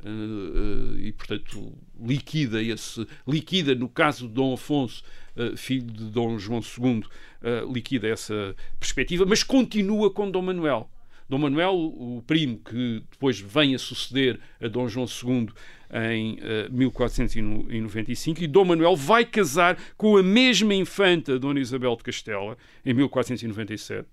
[0.03, 5.03] eh, eh, e, portanto, liquida esse liquida no caso de Dom Afonso,
[5.35, 7.03] eh, filho de Dom João II,
[7.43, 10.89] eh, liquida essa perspectiva, mas continua com Dom Manuel.
[11.33, 15.49] Dom Manuel, o primo que depois vem a suceder a Dom João II
[15.91, 22.03] em eh, 1495, e Dom Manuel vai casar com a mesma infanta Dona Isabel de
[22.03, 24.09] Castela em 1497.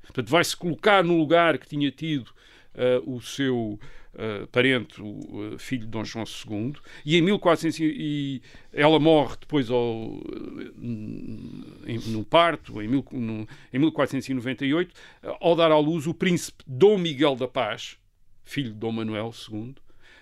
[0.00, 2.30] Portanto, vai-se colocar no lugar que tinha tido
[2.76, 3.76] eh, o seu
[4.16, 8.42] eh, parente, o eh, filho de Dom João II, e em 1400 e,
[8.72, 14.92] ela morre depois ao, eh, em, no parto, em, mil, no, em 1498,
[15.22, 17.98] eh, ao dar à luz o príncipe Dom Miguel da Paz,
[18.44, 19.74] filho de Dom Manuel II,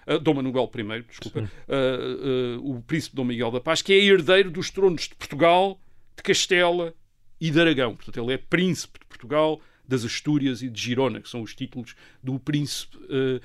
[0.06, 3.96] uh, Dom Manuel I, desculpa, uh, uh, o príncipe Dom Miguel da Paz, que é
[3.96, 5.80] herdeiro dos tronos de Portugal,
[6.14, 6.94] de Castela
[7.40, 7.96] e de Aragão.
[7.96, 11.96] Portanto, ele é príncipe de Portugal, das Astúrias e de Girona, que são os títulos
[12.22, 13.40] do príncipe uh,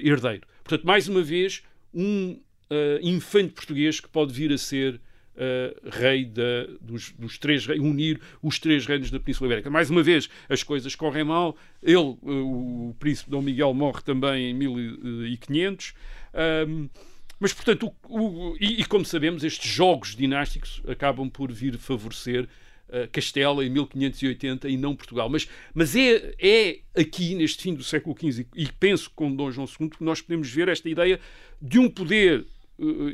[0.00, 0.46] herdeiro.
[0.64, 1.62] Portanto, mais uma vez,
[1.94, 2.32] um
[2.70, 5.00] uh, infante português que pode vir a ser
[5.36, 9.70] uh, rei da, dos, dos, três unir os três reinos da Península Ibérica.
[9.70, 11.56] Mais uma vez, as coisas correm mal.
[11.82, 15.94] Ele, uh, o príncipe Dom Miguel, morre também em 1500.
[16.68, 16.88] Um,
[17.38, 22.48] mas, portanto, o, o, e, e, como sabemos, estes jogos dinásticos acabam por vir favorecer
[22.88, 25.28] uh, Castela em 1580 e não Portugal.
[25.28, 29.66] Mas, mas é, é aqui, neste fim do século XV, e, penso com Dom João
[29.66, 31.20] II, que nós podemos ver esta ideia
[31.60, 32.46] de um poder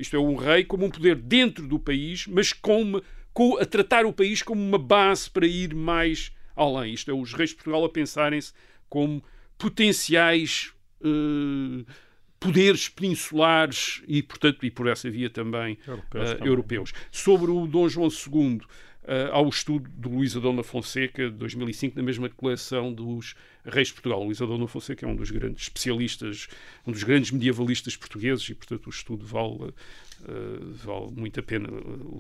[0.01, 3.01] isto é, um rei, como um poder dentro do país, mas com,
[3.33, 6.95] com, a tratar o país como uma base para ir mais além.
[6.95, 8.53] Isto é, os reis de Portugal a pensarem-se
[8.89, 9.23] como
[9.57, 11.87] potenciais uh,
[12.41, 16.49] poderes peninsulares e, portanto, e por essa via também, Europeus uh, também.
[16.49, 16.93] europeus.
[17.11, 18.61] Sobre o Dom João II,
[19.03, 23.35] Uh, ao estudo de Luís Adona Fonseca, de 2005, na mesma coleção dos
[23.65, 24.23] Reis de Portugal.
[24.23, 26.47] Luís Adona Fonseca é um dos grandes especialistas,
[26.87, 29.73] um dos grandes medievalistas portugueses e, portanto, o estudo vale, uh,
[30.85, 31.69] vale muito a pena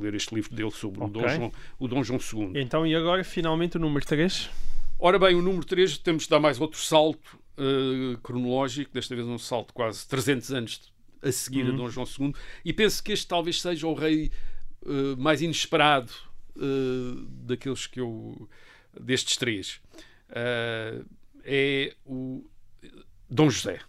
[0.00, 1.08] ler este livro dele sobre Ok.
[1.08, 2.60] o, Dom João, o Dom João II.
[2.60, 4.50] Então, e agora, finalmente, o número 3?
[4.98, 9.26] Ora bem, o número 3, temos de dar mais outro salto uh, cronológico, desta vez
[9.28, 10.92] um salto quase 300 anos
[11.22, 11.74] a seguir Uhum.
[11.74, 14.32] a Dom João II, e penso que este talvez seja o rei
[14.82, 16.10] uh, mais inesperado
[16.56, 18.48] uh, daqueles que eu.
[18.98, 19.80] destes três.
[20.30, 21.04] Uh,
[21.44, 22.44] é o
[23.28, 23.80] Dom José.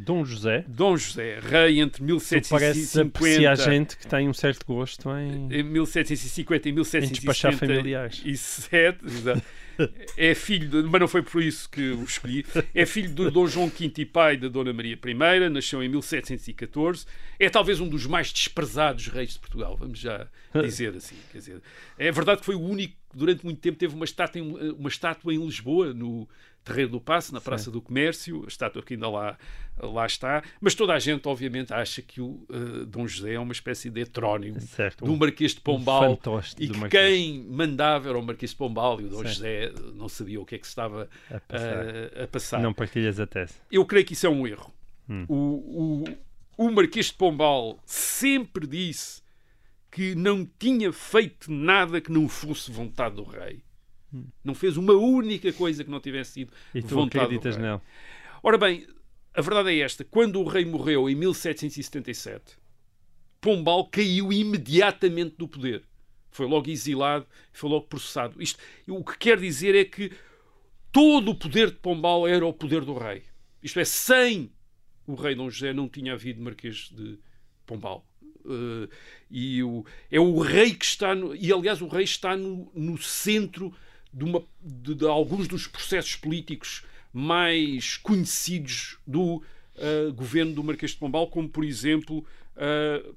[0.00, 0.64] Dom José.
[0.68, 5.52] Dom José, rei entre Tu parece apreciar 1750 gente que tem um certo gosto em,
[5.52, 8.22] em 1750 e em despachar 1770 familiares.
[8.24, 9.42] e sete, exato.
[10.16, 13.46] é filho, de, mas não foi por isso que o escolhi, é filho de Dom
[13.48, 17.04] João V e pai da Dona Maria I, nasceu em 1714,
[17.38, 20.28] é talvez um dos mais desprezados reis de Portugal, vamos já
[20.62, 21.16] dizer assim.
[21.32, 21.62] Quer dizer,
[21.98, 24.88] é verdade que foi o único que durante muito tempo teve uma estátua em, uma
[24.88, 26.28] estátua em Lisboa, no
[26.68, 29.36] Terreiro do Passo, na Praça do Comércio, a estátua que ainda lá,
[29.80, 33.52] lá está, mas toda a gente, obviamente, acha que o uh, Dom José é uma
[33.52, 38.08] espécie de heterónimo Certo, do um- Marquês de um Pombal fantoche e que quem mandava
[38.08, 39.28] era o Marquês de Pombal e o Dom Sim.
[39.28, 41.84] José não sabia o que é que se estava a passar.
[41.86, 42.60] uh, a passar.
[42.60, 43.54] Não partilhas a tese.
[43.70, 44.72] Eu creio que isso é um erro.
[45.08, 45.24] Hum.
[45.28, 46.04] O,
[46.58, 49.22] o, o Marquês de Pombal sempre disse
[49.90, 53.62] que não tinha feito nada que não fosse vontade do rei.
[54.42, 57.70] Não fez uma única coisa que não tivesse sido E tu vontade acreditas do rei.
[57.70, 57.82] nele?
[58.42, 58.86] Ora bem,
[59.34, 62.58] a verdade é esta: quando o rei morreu em 1777,
[63.40, 65.84] Pombal caiu imediatamente do poder.
[66.30, 68.40] Foi logo exilado, foi logo processado.
[68.42, 70.12] Isto, o que quer dizer é que
[70.92, 73.22] todo o poder de Pombal era o poder do rei.
[73.62, 74.52] Isto é, sem
[75.06, 77.18] o rei Dom José não tinha havido Marquês de
[77.66, 78.06] Pombal.
[78.44, 78.88] Uh,
[79.30, 82.96] e o, é o rei que está no, e aliás o rei está no, no
[82.98, 83.74] centro
[84.12, 90.92] de, uma, de, de alguns dos processos políticos mais conhecidos do uh, governo do Marquês
[90.92, 92.18] de Pombal, como por exemplo
[92.56, 93.16] uh,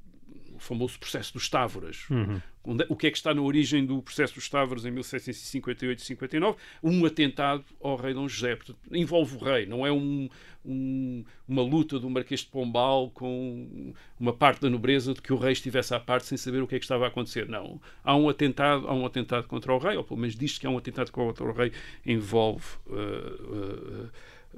[0.62, 2.10] famoso processo dos Távoras.
[2.10, 2.42] Uhum.
[2.64, 6.06] Onde- o que é que está na origem do processo dos Távoras em 1758 e
[6.06, 6.58] 59?
[6.84, 8.56] Um atentado ao rei Dom José.
[8.56, 10.30] Portanto, envolve o rei, não é um-
[10.64, 15.38] um- uma luta do Marquês de Pombal com uma parte da nobreza de que o
[15.38, 17.50] rei estivesse à parte sem saber o que é que estava a acontecer.
[17.50, 17.82] Não.
[18.04, 20.70] Há um atentado, há um atentado contra o rei, ou pelo menos diz que há
[20.70, 21.72] um atentado contra o rei,
[22.06, 24.10] envolve uh, uh,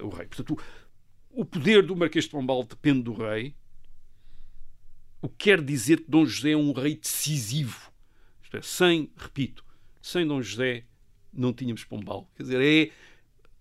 [0.03, 0.27] uh, o rei.
[0.27, 0.57] Portanto,
[1.31, 3.55] o, o poder do Marquês de Pombal depende do rei,
[5.23, 7.89] o que quer dizer que Dom José é um rei decisivo.
[8.43, 9.63] Isto é, sem, repito,
[10.01, 10.83] sem Dom José
[11.33, 12.29] não tínhamos Pombal.
[12.35, 12.91] Quer dizer, é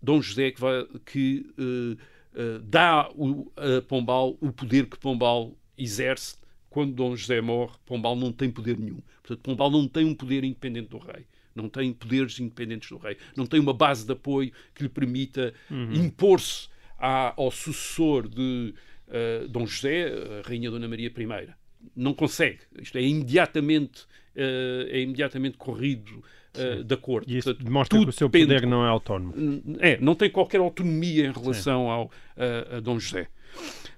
[0.03, 2.03] Dom José que, vai, que eh,
[2.35, 6.37] eh, dá o, a Pombal o poder que Pombal exerce.
[6.69, 9.01] Quando Dom José morre, Pombal não tem poder nenhum.
[9.23, 11.27] Portanto, Pombal não tem um poder independente do rei.
[11.55, 13.17] Não tem poderes independentes do rei.
[13.37, 15.55] Não tem uma base de apoio que lhe permita
[15.95, 18.75] impor-se à- ao sucessor de
[19.13, 20.07] eh, Dom José,
[20.43, 21.49] a Rainha Dona Maria I.
[21.95, 22.61] Não consegue.
[22.81, 26.23] Isto é imediatamente, eh, é imediatamente corrido
[26.55, 27.33] eh, da corte.
[27.33, 29.33] E isso Portanto, demonstra que o seu depende- poder não é autónomo.
[29.81, 33.29] é, não tem qualquer autonomia em relação ao, a, a Dom José.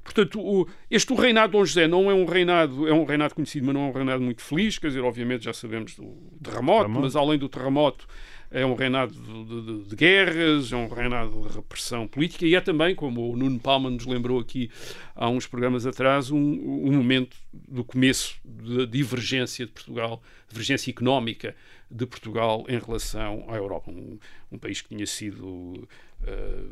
[0.03, 3.35] Portanto, o- este o reinado de Dom José não é um reinado, é um reinado
[3.35, 6.05] conhecido, mas não é um reinado muito feliz, quer dizer, obviamente já sabemos do
[6.43, 7.01] terremoto, Terremoto.
[7.01, 8.07] mas além do terremoto
[8.55, 12.61] é um reinado de, de- de guerras, é um reinado de repressão política e é
[12.61, 14.71] também, como o Nuno Palma nos lembrou aqui
[15.15, 21.55] há uns programas atrás, um, um momento do começo da divergência de Portugal, divergência económica
[21.91, 23.91] de Portugal em relação à Europa.
[23.91, 24.19] Um,
[24.53, 25.87] um país que tinha sido
[26.27, 26.63] eh,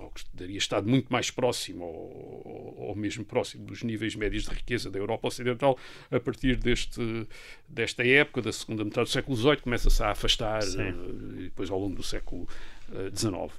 [0.00, 4.50] ou que teria estado muito mais próximo ou, ou mesmo próximo dos níveis médios de
[4.50, 5.78] riqueza da Europa Ocidental
[6.10, 7.26] a partir deste,
[7.68, 10.94] desta época, da segunda metade do século XVIII, começa-se a afastar eh,
[11.38, 12.48] e depois ao longo do século
[12.92, 13.52] eh, XIX.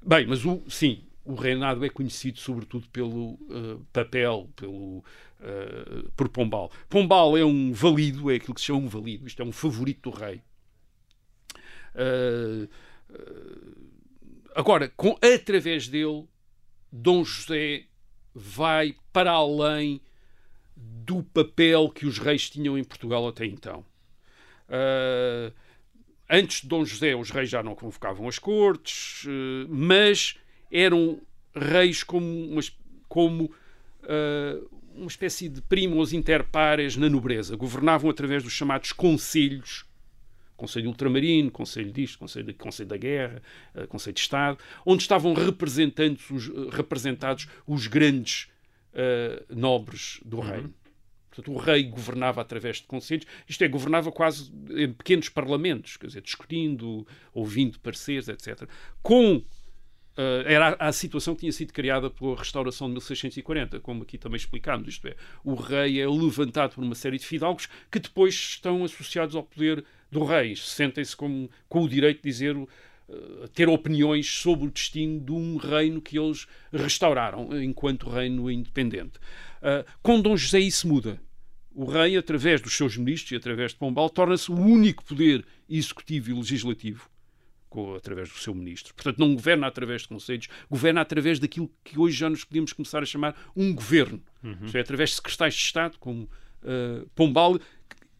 [0.00, 5.04] Bem, mas o, sim, o reinado é conhecido sobretudo pelo eh, papel, pelo,
[5.40, 6.70] eh, por Pombal.
[6.88, 10.10] Pombal é um valido, é aquilo que se chama um valido, isto é um favorito
[10.10, 10.40] do rei.
[11.94, 12.68] Eh,
[14.54, 16.26] Agora, com, através dele,
[16.90, 17.84] Dom José
[18.34, 20.00] vai para além
[20.76, 23.84] do papel que os reis tinham em Portugal até então.
[24.68, 25.52] Ah,
[26.30, 30.36] antes de Dom José, os reis já não convocavam as cortes, eh, mas
[30.70, 31.20] eram
[31.54, 32.74] reis como, umas-
[33.08, 33.52] como
[34.04, 34.58] ah,
[34.94, 37.56] uma espécie de primos inter pares na nobreza.
[37.56, 39.84] Governavam através dos chamados conselhos
[40.62, 43.42] Conselho Ultramarino, Conselho disto, Conselho, de- Conselho da Guerra,
[43.74, 48.46] eh, Conselho de Estado, onde estavam representados os, eh, representados os grandes
[48.94, 50.72] eh, nobres do reino.
[51.28, 56.06] Portanto, o rei governava através de conselhos, isto é, governava quase em pequenos parlamentos, quer
[56.06, 58.68] dizer, discutindo, ouvindo pareceres, etc.
[59.02, 59.61] Com Uh,
[60.16, 64.36] era a, a situação que tinha sido criada pela restauração de 1640, como aqui também
[64.36, 64.88] explicámos.
[64.88, 69.34] Isto é, o rei é levantado por uma série de fidalgos que depois estão associados
[69.34, 70.54] ao poder do rei.
[70.54, 72.68] Sentem-se com, com o direito de dizer, uh,
[73.54, 79.18] ter opiniões sobre o destino de um reino que eles restauraram enquanto reino independente.
[79.62, 81.20] Uh, com Dom José isso muda.
[81.74, 86.30] O rei, através dos seus ministros e através de Pombal, torna-se o único poder executivo
[86.30, 87.10] e legislativo
[87.72, 88.94] com- através do seu ministro.
[88.94, 93.02] Portanto, não governa através de conselhos, governa através daquilo que hoje já nos podemos começar
[93.02, 94.22] a chamar um governo.
[94.66, 96.24] Isto é, através de secretários de Estado, como
[96.62, 97.58] uh, Pombal,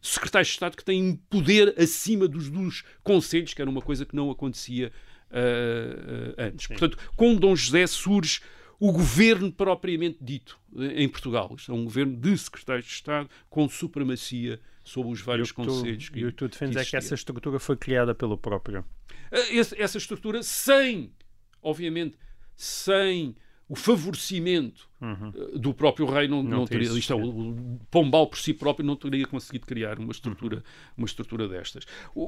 [0.01, 4.15] secretários de Estado que têm poder acima dos, dos conselhos, que era uma coisa que
[4.15, 4.91] não acontecia
[5.29, 6.67] uh, uh, antes.
[6.67, 8.41] Portanto, com Dom José surge
[8.85, 11.53] o governo propriamente dito eh, em Portugal.
[11.57, 15.55] Isto é um governo de secretários de Estado com supremacia sobre os vários E o
[15.55, 16.11] que conselhos.
[16.13, 18.83] E o que tu defendes é que essa estrutura foi criada pelo próprio.
[19.31, 21.13] Esse- essa estrutura sem,
[21.61, 22.17] obviamente,
[22.57, 23.35] sem
[23.69, 26.43] o favorecimento eh, do próprio rei não, Uhum.
[26.43, 30.11] Não não teria isto é, o Pombal por si próprio não teria conseguido criar uma
[30.11, 30.63] estrutura, Uhum.
[30.97, 31.85] uma estrutura destas.
[32.15, 32.23] O-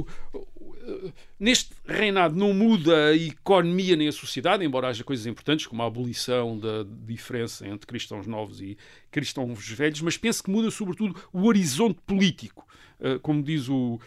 [0.00, 5.66] o- o- neste reinado não muda a economia nem a sociedade, embora haja coisas importantes
[5.66, 8.76] como a abolição da diferença entre cristãos novos e
[9.10, 12.66] cristãos velhos, mas penso que muda sobretudo o horizonte político.
[13.02, 13.98] Eh, como diz o,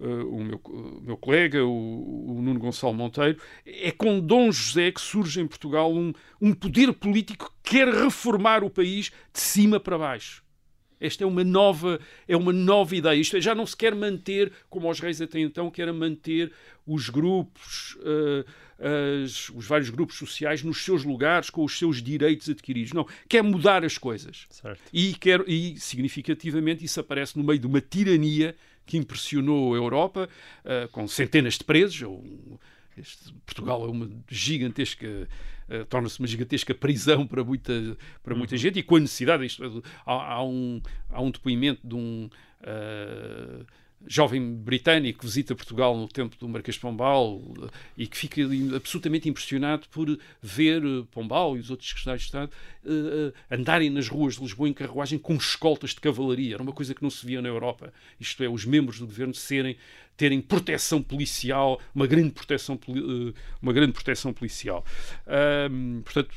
[0.00, 4.90] eh, o meu, o meu colega, o, o Nuno Gonçalo Monteiro, é com Dom José
[4.90, 9.78] que surge em Portugal um, um poder político que quer reformar o país de cima
[9.78, 10.42] para baixo.
[11.00, 11.98] Esta é uma nova,
[12.28, 13.18] é uma nova ideia.
[13.18, 16.52] Isto é, já não se quer manter, como os reis até então, que era manter
[16.86, 18.44] os grupos, eh,
[19.24, 22.92] as- os vários grupos sociais nos seus lugares, com os seus direitos adquiridos.
[22.92, 24.46] Não, quer mudar as coisas.
[24.50, 24.78] Certo.
[24.92, 28.54] E, quer, e significativamente isso aparece no meio de uma tirania
[28.90, 30.28] que impressionou a Europa,
[30.64, 32.02] ah, com centenas de presos.
[32.02, 32.60] ou-
[32.98, 35.06] este- Portugal é uma gigantesca
[35.70, 37.72] uh, torna-se uma gigantesca prisão para muita,
[38.22, 41.94] para muita gente e com a necessidade, isto, há, há, um, há um depoimento de
[41.94, 42.28] um
[42.62, 43.64] uh,
[44.06, 47.42] jovem britânico que visita Portugal no tempo do Marquês de Pombal
[47.96, 48.42] e que fica
[48.74, 52.52] absolutamente impressionado por ver Pombal e os outros secretários de Estado
[52.84, 56.54] uh, andarem nas ruas de Lisboa em carruagem com escoltas de cavalaria.
[56.54, 57.92] Era uma coisa que não se via na Europa.
[58.18, 59.76] Isto é, os membros do governo serem
[60.16, 62.78] terem proteção policial, uma grande proteção,
[63.62, 64.84] uma grande proteção policial.
[66.04, 66.34] Portanto,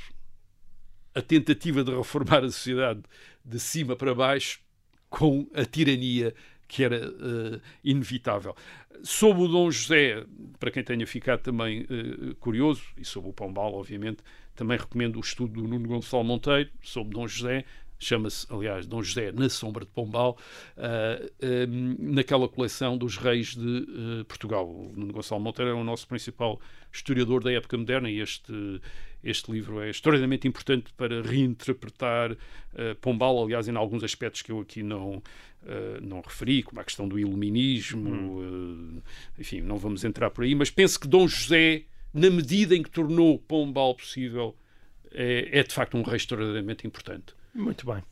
[1.13, 3.01] a tentativa de reformar a sociedade
[3.43, 4.61] de cima para baixo
[5.09, 6.33] com a tirania
[6.73, 8.55] que era uh, inevitável.
[9.03, 10.25] Sobre o Dom José,
[10.59, 14.23] para quem tenha ficado também uh, curioso, e sobre o Pombal, obviamente,
[14.55, 17.63] também recomendo o estudo do Nuno Gonçalo Monteiro sobre Dom José,
[17.99, 20.35] chama-se, aliás, Dom José na Sombra de Pombal,
[20.75, 21.67] uh,
[21.99, 24.67] naquela coleção dos reis de uh, Portugal.
[24.67, 26.59] O Nuno Gonçalo Monteiro é o nosso principal
[26.91, 28.81] historiador da época moderna e este,
[29.23, 34.59] este livro é extraordinariamente importante para reinterpretar uh, Pombal, aliás, em alguns aspectos que eu
[34.59, 35.21] aqui não,
[35.63, 38.97] Uh, não referi, como a questão do iluminismo, hum.
[38.97, 39.03] uh,
[39.39, 42.89] enfim, não vamos entrar por aí, mas penso que Dom José, na medida em que
[42.89, 44.53] tornou Pombal possível,
[45.13, 47.33] é, é de facto um rei extraordinariamente importante.
[47.55, 48.03] Muito bem.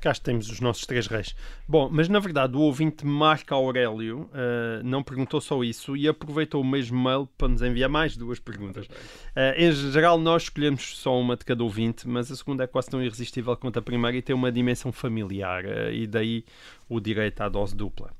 [0.00, 1.34] Cá temos os nossos três reis.
[1.66, 6.60] Bom, mas na verdade o ouvinte Marco Aurélio uh, não perguntou só isso e aproveitou
[6.60, 8.86] o mesmo mail para nos enviar mais duas perguntas.
[8.86, 12.90] Uh, em geral, nós escolhemos só uma de cada ouvinte, mas a segunda é quase
[12.90, 16.44] tão irresistível quanto a primeira e tem uma dimensão familiar, uh, e daí
[16.88, 18.10] o direito à dose dupla.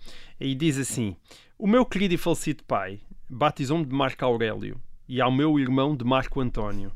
[0.41, 1.15] E diz assim:
[1.59, 6.05] O meu querido e falecido pai batizou-me de Marco Aurélio e ao meu irmão de
[6.05, 6.91] Marco António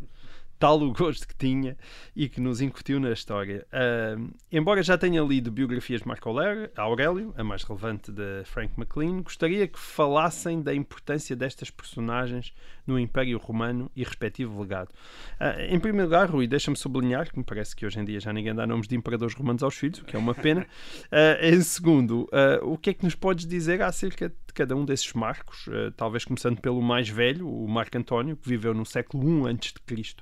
[0.60, 1.76] tal o gosto que tinha
[2.14, 3.66] e que nos incutiu na história.
[3.72, 9.22] Uh, embora já tenha lido biografias de Marco Aurélio, a mais relevante de Frank McLean,
[9.22, 12.52] gostaria que falassem da importância destas personagens
[12.90, 14.88] no Império Romano e respectivo legado.
[15.40, 18.32] Uh, em primeiro lugar, Rui, deixa-me sublinhar que me parece que hoje em dia já
[18.32, 20.66] ninguém dá nomes de imperadores romanos aos filhos, o que é uma pena.
[21.06, 22.28] Uh, em segundo,
[22.62, 25.68] o que é que nos podes dizer acerca de cada um desses marcos?
[25.96, 30.14] talvez começando pelo mais velho, o Marco António, que viveu no século I a.C.,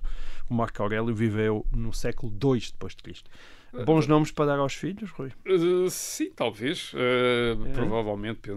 [0.48, 3.30] o Marco Aurélio viveu no século II depois de Cristo.
[3.84, 5.30] Bons uh, nomes para dar aos filhos, Rui?
[5.46, 6.92] Uh, sim, talvez.
[6.94, 7.72] Uh, é.
[7.74, 8.50] Provavelmente.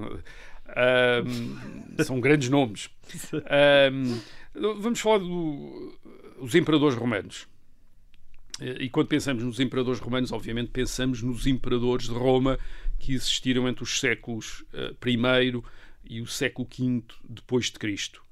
[2.06, 2.90] São grandes nomes.
[4.54, 7.48] vamos falar dos do, imperadores romanos.
[8.80, 12.60] E quando pensamos nos imperadores romanos, obviamente pensamos nos imperadores de Roma
[13.00, 15.62] que existiram entre os séculos I
[16.06, 18.24] e o século V depois de Cristo.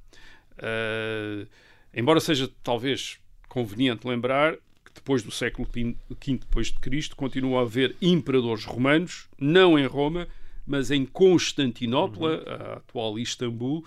[1.94, 5.96] embora seja talvez conveniente lembrar que depois do século V
[6.38, 10.28] depois de Cristo continua a haver imperadores romanos, não em Roma,
[10.70, 12.44] mas em Constantinopla, uhum.
[12.48, 13.84] a atual Istambul,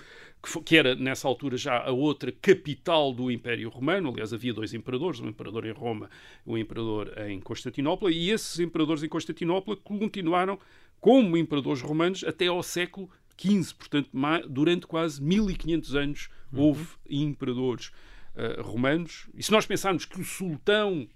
[0.65, 4.11] que, era nessa altura já a outra capital do Império Romano.
[4.11, 6.11] Aliás, havia dois imperadores, um imperador em Roma
[6.45, 10.59] um imperador em Constantinopla, e esses imperadores em Constantinopla continuaram
[11.01, 13.09] como imperadores romanos até ao século
[13.41, 13.75] XV.
[13.77, 14.11] Portanto,
[14.49, 17.93] durante quase 1500 anos houve imperadores
[18.35, 19.29] uh, romanos.
[19.35, 21.09] E se nós pensarmos que o sultão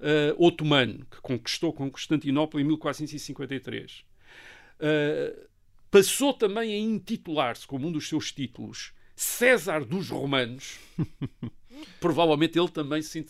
[0.00, 4.06] uh, otomano, que conquistou Constantinopla em 1453,
[4.80, 5.48] uh,
[5.90, 10.78] passou também a intitular-se como um dos seus títulos César dos Romanos.
[12.00, 13.24] provavelmente ele também se,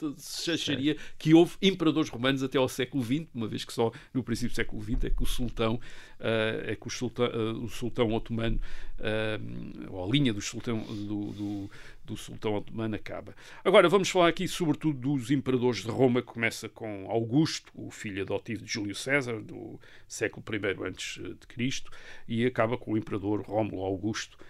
[0.51, 0.97] acharia é.
[1.19, 4.57] que houve imperadores romanos até ao século XX, uma vez que só no princípio do
[4.57, 8.61] século XX é que o sultão, uh, é que o sultão, uh, o sultão otomano,
[8.99, 11.71] uh, ou a linha do sultão, do, do,
[12.05, 13.35] do, sultão otomano acaba.
[13.65, 18.23] Agora vamos falar aqui sobretudo dos imperadores de Roma, que começa com Augusto, o filho
[18.23, 21.91] adotivo de Júlio César, do século I antes de Cristo,
[22.29, 24.45] e acaba com o imperador Rómulo Augusto, eh,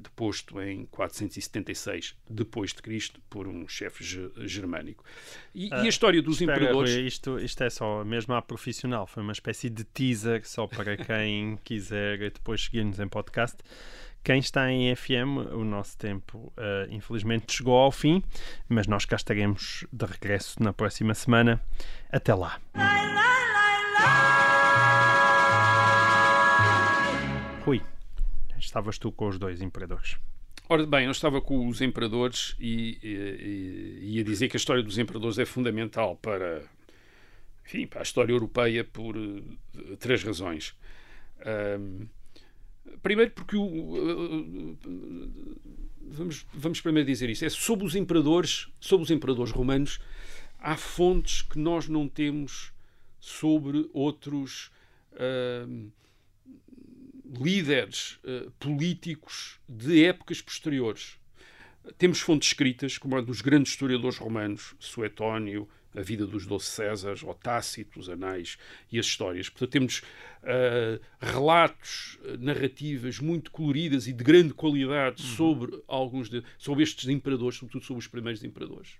[0.00, 4.04] deposto em 476 depois de Cristo por um chefe
[4.46, 5.04] germânico.
[5.54, 6.94] E, e, a ah, história dos espera, imperadores...
[6.94, 10.96] Rui, isto, isto é só mesmo a profissional, foi uma espécie de teaser só para
[10.96, 13.58] quem quiser depois seguir-nos em podcast.
[14.24, 18.22] Quem está em FM, o nosso tempo uh, infelizmente chegou ao fim,
[18.68, 21.60] mas nós cá estaremos de regresso na próxima semana.
[22.08, 22.60] Até lá.
[27.64, 27.82] Rui
[28.64, 30.16] estavas tu com os dois imperadores?
[30.68, 34.82] Ora bem, eu estava com os imperadores e, e, e ia dizer que a história
[34.82, 36.62] dos imperadores é fundamental para,
[37.64, 40.74] enfim, para a história europeia por uh, três razões.
[41.78, 42.06] Um,
[43.02, 44.78] primeiro porque o,
[46.00, 50.00] vamos, vamos primeiro dizer isso, é sobre os imperadores, sobre os imperadores romanos,
[50.58, 52.72] há fontes que nós não temos
[53.20, 54.70] sobre outros
[57.32, 61.18] líderes uh, políticos de épocas posteriores.
[61.98, 67.22] temos fontes escritas, como a dos grandes historiadores romanos, Suetónio, a vida dos doze Césares,
[67.22, 68.56] ou Tácito, os anais
[68.90, 69.48] e as histórias.
[69.48, 75.28] Portanto, temos uh, relatos, narrativas muito coloridas e de grande qualidade uhum.
[75.28, 78.92] sobre alguns de, sobre estes imperadores, sobretudo sobre os primeiros imperadores.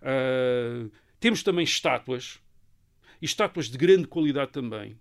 [0.00, 2.40] Uh, temos também estátuas,
[3.20, 4.98] e estátuas de grande qualidade também,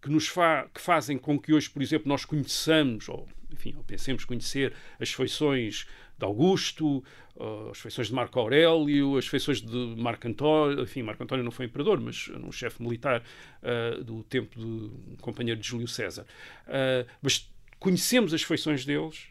[0.00, 3.84] que nos fa que fazem com que hoje, por exemplo, nós conheçamos, ou enfim, ou
[3.84, 5.86] pensemos conhecer as feições
[6.18, 7.02] de Augusto,
[7.36, 11.50] uh, as feições de Marco Aurélio, as feições de Marco António, enfim, Marco António não
[11.50, 13.22] foi imperador, mas um chefe militar
[13.62, 16.26] uh, do tempo de um companheiro de Júlio César.
[16.66, 19.28] Uh, mas conhecemos as feições deles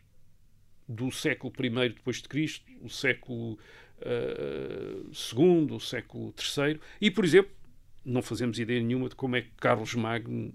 [0.88, 3.60] do século I depois de Cristo, o século
[4.00, 7.52] II, o século III, e, por exemplo,
[8.08, 10.54] não fazemos ideia nenhuma de como é que Carlos Magno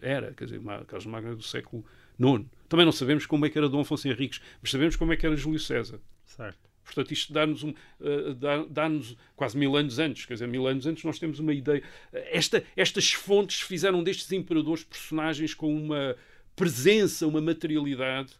[0.00, 1.84] era, quer dizer, Carlos Magno é do século
[2.18, 2.46] IX.
[2.68, 5.26] Também não sabemos como é que era Dom Afonso Henriques, mas sabemos como é que
[5.26, 6.00] era Júlio César.
[6.24, 6.72] Certo.
[6.84, 8.90] Portanto, isto dá-nos um, uh, dá, dá
[9.36, 11.82] quase mil anos antes, quer dizer, mil anos antes nós temos uma ideia.
[12.12, 16.16] Esta, estas fontes fizeram destes imperadores personagens com uma
[16.56, 18.32] presença, uma materialidade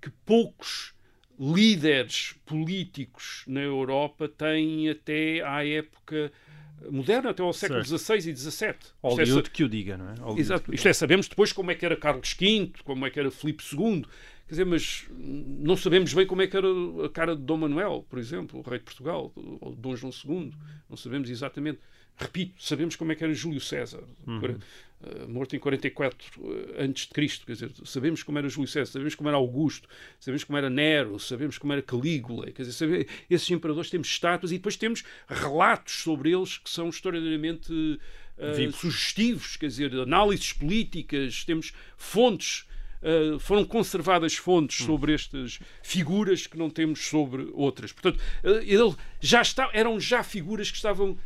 [0.00, 0.94] que poucos
[1.38, 6.32] líderes políticos na Europa têm até à época
[6.90, 8.74] moderna, até ao século XVI e XVII.
[9.02, 10.14] Hollywood é, que o diga, não é?
[10.14, 10.74] Hollywood Exato.
[10.74, 13.64] Isto é, sabemos depois como é que era Carlos V, como é que era Filipe
[13.72, 14.02] II,
[14.46, 16.68] quer dizer, mas não sabemos bem como é que era
[17.04, 20.52] a cara de Dom Manuel, por exemplo, o rei de Portugal, ou Dom João II,
[20.88, 21.80] não sabemos exatamente.
[22.16, 24.58] Repito, sabemos como é que era Júlio César, uhum.
[25.02, 28.92] Uh, morto em 44 uh, antes de Cristo, quer dizer, sabemos como era Júlio César,
[28.92, 29.88] sabemos como era Augusto,
[30.18, 34.52] sabemos como era Nero, sabemos como era Calígula, quer dizer, sabemos, esses imperadores temos estátuas
[34.52, 41.44] e depois temos relatos sobre eles que são historicamente uh, sugestivos, quer dizer, análises políticas,
[41.44, 42.66] temos fontes
[43.00, 44.86] Uh, foram conservadas fontes hum.
[44.86, 47.92] sobre estas figuras que não temos sobre outras.
[47.92, 51.16] Portanto, uh, já está, eram já figuras que estavam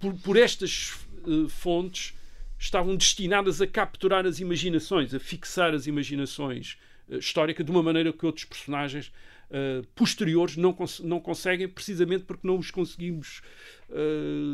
[0.00, 0.94] por, por estas
[1.24, 2.14] uh, fontes,
[2.58, 6.76] estavam destinadas a capturar as imaginações, a fixar as imaginações
[7.08, 9.12] uh, históricas de uma maneira que outros personagens
[9.50, 13.40] uh, posteriores não, cons não conseguem, precisamente porque não os conseguimos.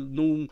[0.09, 0.47] não,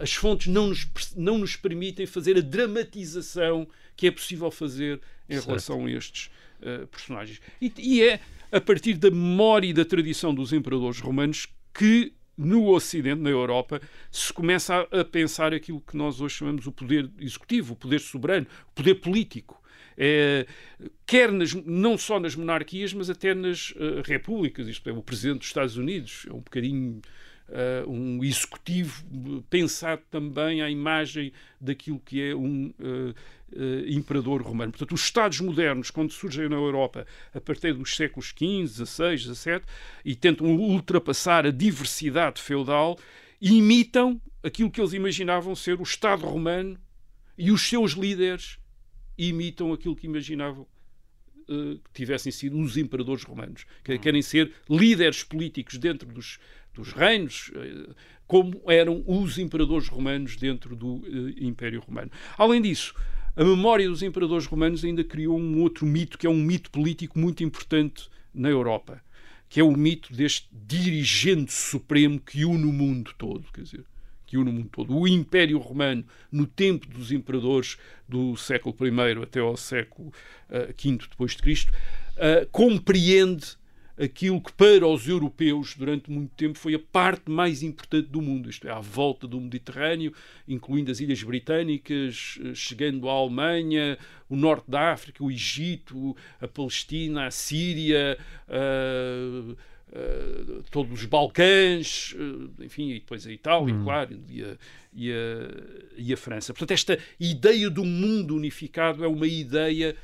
[0.00, 3.66] as fontes não nos, não nos permitem fazer a dramatização
[3.96, 5.46] que é possível fazer em certo.
[5.46, 6.30] relação a estes
[6.90, 7.40] personagens.
[7.60, 8.20] E, e é
[8.52, 13.80] a partir da memória e da tradição dos imperadores romanos que no Ocidente, na Europa,
[14.10, 18.00] se começa a, a, pensar aquilo que nós hoje chamamos o poder executivo, o poder
[18.00, 19.62] soberano, o poder político.
[19.96, 20.46] É,
[21.06, 24.66] quer nas, não só nas monarquias, mas até nas uh, repúblicas.
[24.66, 27.00] Isto é, o presidente dos Estados Unidos é um bocadinho
[27.48, 29.04] uh, um executivo
[29.48, 33.14] pensado também à imagem daquilo que é um uh,
[33.86, 34.72] imperador romano.
[34.72, 39.62] Portanto, os Estados modernos, quando surgem na Europa a partir dos séculos XV, XVI, XVII,
[40.04, 42.98] e tentam ultrapassar a diversidade feudal,
[43.40, 46.78] imitam aquilo que eles imaginavam ser o Estado romano
[47.38, 48.58] e os seus líderes
[49.16, 50.66] imitam aquilo que imaginavam
[51.46, 53.98] que tivessem sido os imperadores romanos, que hum.
[53.98, 56.38] querem ser líderes políticos dentro dos,
[56.74, 57.94] dos reinos, eh,
[58.26, 62.10] como eram os imperadores romanos dentro do uh, Império Romano.
[62.36, 62.94] Além disso,
[63.36, 67.18] a memória dos imperadores romanos ainda criou um outro mito, que é um mito político
[67.18, 69.02] muito importante na Europa,
[69.48, 73.44] que é o mito deste dirigente supremo que une o mundo todo.
[73.52, 73.84] Quer dizer,
[74.26, 74.96] que une o mundo todo.
[74.96, 77.76] O Império Romano, no tempo dos imperadores
[78.08, 80.12] do século I até ao século
[80.48, 81.72] V uh, depois de Cristo,
[82.16, 83.56] uh, compreende
[83.98, 88.50] aquilo que para os europeus durante muito tempo foi a parte mais importante do mundo,
[88.50, 90.12] isto é, à volta do Mediterrâneo,
[90.48, 93.96] incluindo as Ilhas Britânicas, eh, chegando à Alemanha,
[94.28, 98.18] o norte da África, o Egito, a Palestina, a Síria,
[98.48, 103.84] uh, uh, todos os Balcãs, uh, enfim, e depois a Itália, hum.
[103.84, 104.56] claro, e a,
[104.92, 105.14] e, a,
[105.96, 106.52] e a França.
[106.52, 109.94] Portanto, esta ideia do mundo unificado é uma ideia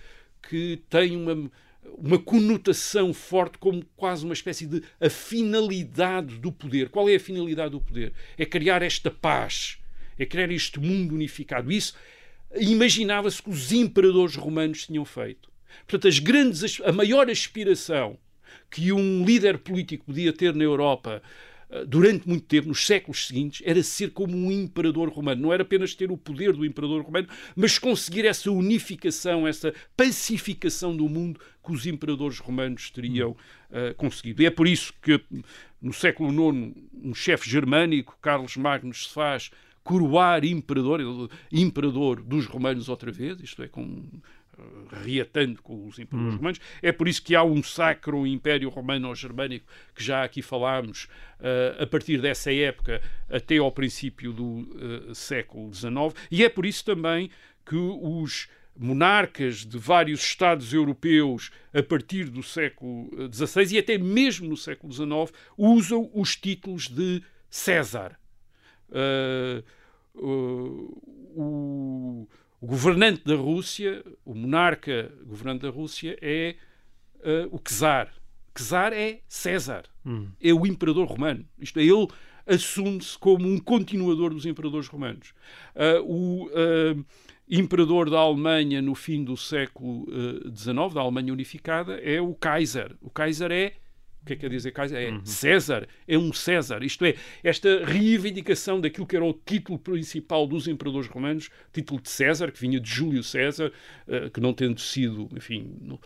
[0.49, 1.51] que tem uma
[1.99, 6.89] uma conotação forte como quase uma espécie de a finalidade do poder.
[6.89, 8.13] Qual é a finalidade do poder?
[8.37, 9.79] É criar esta paz,
[10.19, 11.71] é criar este mundo unificado.
[11.71, 11.95] Isso
[12.57, 15.51] imaginava-se que os imperadores romanos tinham feito.
[15.87, 18.19] Portanto, as grandes, a maior aspiração
[18.71, 21.23] que um líder político podia ter na Europa
[21.87, 25.43] durante muito tempo, nos séculos seguintes, era ser como um imperador romano.
[25.43, 30.97] Não era apenas ter o poder do imperador romano, mas conseguir essa unificação, essa pacificação
[30.97, 34.43] do mundo que os imperadores romanos teriam uh, conseguido.
[34.43, 35.21] E é por isso que
[35.81, 39.51] no século IX um chefe germânico, Carlos Magnus, se faz
[39.83, 44.05] coroar imperador, imperador dos romanos outra vez, isto é, com
[45.05, 46.61] reatando com os imperadores romanos.
[46.83, 51.87] É por isso que há um sacro Império Romano-Germânico, que já aqui falámos, uh, a
[51.87, 55.93] partir dessa época até ao princípio do uh, século XIX.
[56.31, 57.31] E é por isso também
[57.65, 64.49] que os monarcas de vários Estados europeus a partir do século XVI e até mesmo
[64.49, 68.19] no século XIX usam os títulos de César.
[68.89, 69.63] Uh,
[70.15, 72.27] o,
[72.61, 76.57] o, governante da Rússia, o monarca governante da Rússia, é
[77.21, 78.13] uh, o czar.
[78.55, 80.29] Czar é César, hum.
[80.41, 81.45] é o imperador romano.
[81.59, 82.09] Isto é, ele
[82.47, 85.33] assume-se como um continuador dos imperadores romanos.
[85.75, 87.05] Uh, o uh,
[87.49, 90.07] imperador da Alemanha no fim do século
[90.55, 92.97] XIX, da Alemanha unificada, é o Kaiser.
[93.01, 93.75] O Kaiser é
[94.23, 94.99] o que é que quer dizer Kaiser?
[94.99, 95.25] É uhum.
[95.25, 96.83] César, é um César.
[96.83, 102.11] Isto é, esta reivindicação daquilo que era o título principal dos imperadores romanos, título de
[102.11, 103.73] César, que vinha de Júlio César,
[104.07, 105.99] uh, que não tendo sido, enfim, não,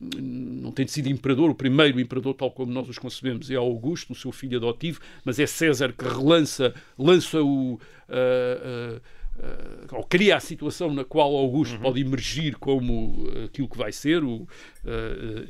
[0.00, 4.16] não tendo sido imperador, o primeiro imperador tal como nós os concebemos é Augusto, o
[4.16, 7.74] seu filho adotivo, mas é César que relança, lança o...
[8.08, 11.82] Uh, uh, uh, ou cria a situação na qual Augusto uhum.
[11.82, 14.46] pode emergir como aquilo que vai ser o uh,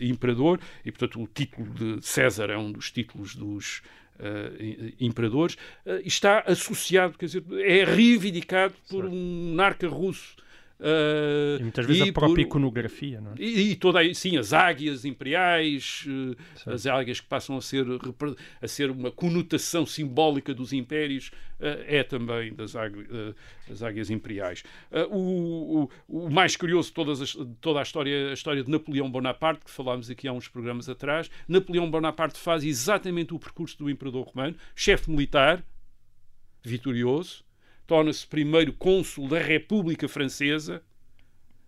[0.00, 3.78] imperador, e portanto o título de César é um dos títulos dos
[4.18, 5.56] uh, imperadores,
[6.04, 9.14] está associado, quer dizer, é reivindicado por certo.
[9.14, 10.36] um monarca russo
[10.80, 13.34] Uh, e muitas vezes e a própria por, iconografia, não é?
[13.40, 17.84] E, e toda sim, as águias imperiais, uh, as águias que passam a ser,
[18.62, 23.08] a ser uma conotação simbólica dos impérios, uh, é também das, águias,
[23.68, 24.62] das águias imperiais.
[25.10, 28.70] O, o, o, mais curioso de, todas as, de toda a história, a história de
[28.70, 33.76] Napoleão Bonaparte, que falámos aqui há uns programas atrás, Napoleão Bonaparte faz exatamente o percurso
[33.78, 35.64] do imperador romano, chefe militar,
[36.62, 37.47] vitorioso,
[37.88, 40.82] torna-se primeiro cônsul da República Francesa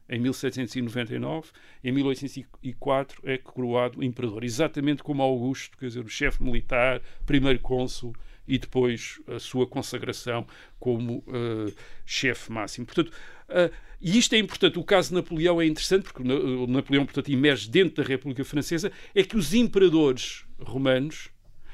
[0.07, 1.49] em 1799,
[1.83, 8.14] em 1804 é coroado imperador, exatamente como Augusto, quer dizer, o chefe militar, primeiro cônsul
[8.47, 10.47] e depois a sua consagração
[10.79, 11.73] como uh,
[12.05, 12.85] chefe máximo.
[12.85, 13.12] Portanto,
[13.49, 17.31] uh, e isto é importante, o caso de Napoleão é interessante, porque o Napoleão, portanto,
[17.31, 21.31] emerge dentro da República Francesa, é que os imperadores romanos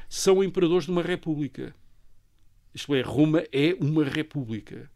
[0.09, 1.75] são imperadores de uma república.
[2.77, 4.91] Isto é, Roma é uma república.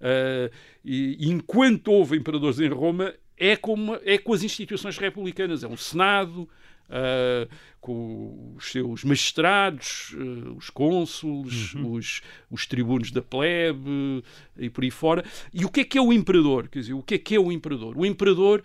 [0.00, 0.52] Uh,
[0.84, 5.62] e, enquanto houve imperadores em Roma, é, como, é com as instituições republicanas.
[5.62, 6.48] É um Senado,
[6.88, 7.48] uh,
[7.80, 11.92] com os seus magistrados, uh, os cônsules, uhum.
[11.92, 12.20] os,
[12.50, 14.24] os tribunos da plebe
[14.58, 15.24] e por aí fora.
[15.54, 16.66] E o que é que é o imperador?
[16.66, 17.96] Quer dizer, o que é que é o imperador?
[17.96, 18.64] O imperador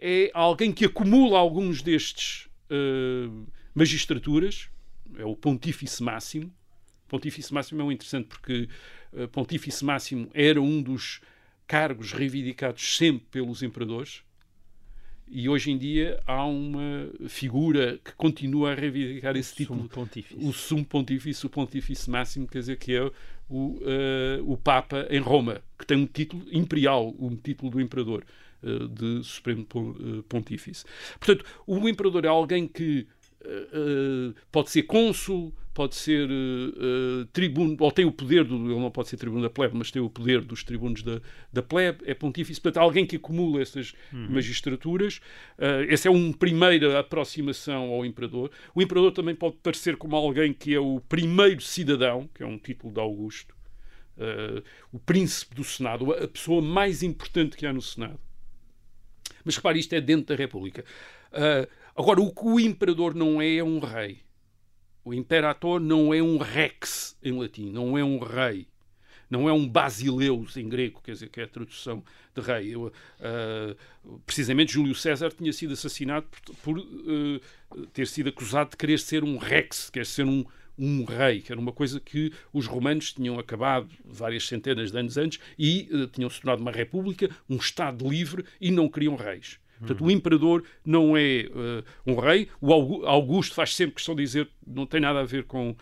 [0.00, 2.48] é alguém que acumula alguns destes
[3.74, 4.68] magistraturas,
[5.16, 6.52] é o pontífice máximo,
[7.08, 8.68] Pontífice Máximo é um interessante porque
[9.12, 11.20] uh, Pontífice Máximo era um dos
[11.66, 14.22] cargos reivindicados sempre pelos imperadores
[15.26, 19.88] e hoje em dia há uma figura que continua a reivindicar esse título.
[19.88, 20.38] Pontífice.
[20.38, 23.10] O sumo pontífice, o pontífice máximo, quer dizer, que é o,
[23.50, 23.80] uh,
[24.46, 28.24] o Papa em Roma, que tem um título imperial, um título do imperador,
[28.62, 29.66] uh, de Supremo
[30.28, 30.84] Pontífice.
[31.18, 33.06] Portanto, o imperador é alguém que
[33.42, 38.90] uh, pode ser cônsul, pode ser uh, tribuno, ou tem o poder, do, ele não
[38.92, 41.20] pode ser tribuno da plebe, mas tem o poder dos tribunos da,
[41.52, 44.28] da plebe, é pontífice, portanto, alguém que acumula essas uhum.
[44.30, 45.16] magistraturas.
[45.58, 48.52] Uh, essa é uma primeira aproximação ao imperador.
[48.72, 52.56] O imperador também pode parecer como alguém que é o primeiro cidadão, que é um
[52.56, 53.52] título de Augusto,
[54.16, 54.62] uh,
[54.92, 58.20] o príncipe do Senado, a pessoa mais importante que há no Senado.
[59.44, 60.84] Mas repare, isto é dentro da República.
[61.94, 64.24] agora, o que o imperador não é, é um rei.
[65.04, 68.66] O imperator não é um rex em latim, não é um rei.
[69.28, 72.02] Não é um basileus em grego, quer dizer, que é a tradução
[72.34, 72.74] de rei.
[72.74, 78.76] Eu, uh, precisamente Júlio César tinha sido assassinado por, por uh, ter sido acusado de
[78.76, 80.44] querer ser um rex, quer ser um,
[80.78, 85.16] um rei, que era uma coisa que os romanos tinham acabado várias centenas de anos
[85.16, 89.58] antes e uh, tinham se tornado uma república, um Estado livre e não queriam reis.
[89.84, 92.48] Portanto, o imperador não é uh, um rei.
[92.60, 92.72] O
[93.06, 95.76] Augusto faz sempre questão de dizer não tem nada a ver com uh,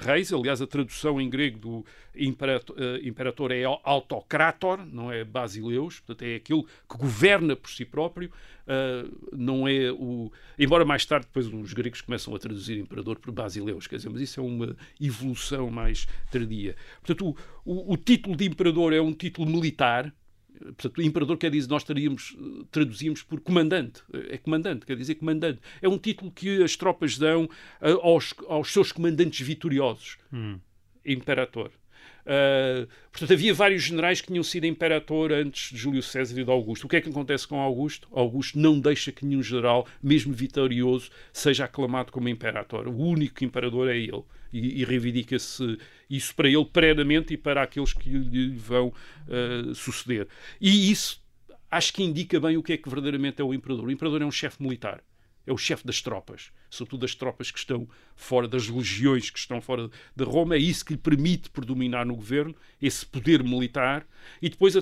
[0.00, 0.32] reis.
[0.32, 1.86] Aliás, a tradução em grego do
[2.16, 6.00] imperator, uh, imperator é autocrator, não é basileus.
[6.00, 8.30] Portanto, é aquele que governa por si próprio.
[9.32, 10.32] não é o...
[10.58, 13.86] Embora mais tarde depois os gregos começam a traduzir imperador por basileus.
[13.86, 16.74] Quer dizer, mas isso é uma evolução mais tardia.
[17.04, 20.12] Portanto, o, o, o título de imperador é um título militar
[20.64, 22.36] Portanto, o imperador quer dizer, nós estaríamos,
[22.70, 24.02] traduzíamos por comandante.
[24.30, 25.60] É comandante, quer dizer comandante.
[25.80, 30.18] É um título que as tropas dão uh, aos, aos seus comandantes vitoriosos.
[30.32, 30.58] Hum.
[31.04, 31.70] Imperator.
[32.22, 36.50] Uh, portanto, havia vários generais que tinham sido imperador antes de Júlio César e de
[36.50, 36.84] Augusto.
[36.84, 38.08] O que é que acontece com Augusto?
[38.12, 42.86] Augusto não deixa que nenhum general, mesmo vitorioso, seja aclamado como imperador.
[42.86, 44.22] O único imperador é ele.
[44.52, 45.78] E, e reivindica-se
[46.16, 50.28] isso para ele plenamente e para aqueles que lhe vão uh, suceder.
[50.60, 51.22] E isso
[51.70, 53.86] acho que indica bem o que é que verdadeiramente é o imperador.
[53.86, 55.02] O imperador é um chefe militar
[55.46, 59.60] é o chefe das tropas, sobretudo das tropas que estão fora das legiões que estão
[59.60, 60.54] fora de Roma.
[60.54, 64.06] É isso que lhe permite predominar no governo, esse poder militar,
[64.40, 64.74] e depois,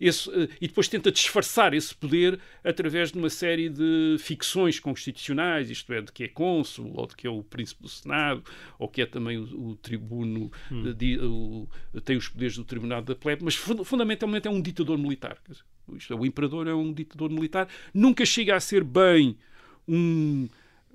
[0.00, 5.70] esse, eh, e depois tenta disfarçar esse poder através de uma série de ficções constitucionais,
[5.70, 8.42] isto é, de que é cônsul, ou de que é o príncipe do Senado,
[8.78, 10.92] ou que é também o, o tribuno, hum.
[10.92, 11.68] de, o,
[12.04, 15.38] tem os poderes do tribunal da plebe, mas fundamentalmente é um ditador militar.
[15.96, 19.36] Isto é, o imperador é um ditador militar, nunca chega a ser bem
[19.86, 20.48] um,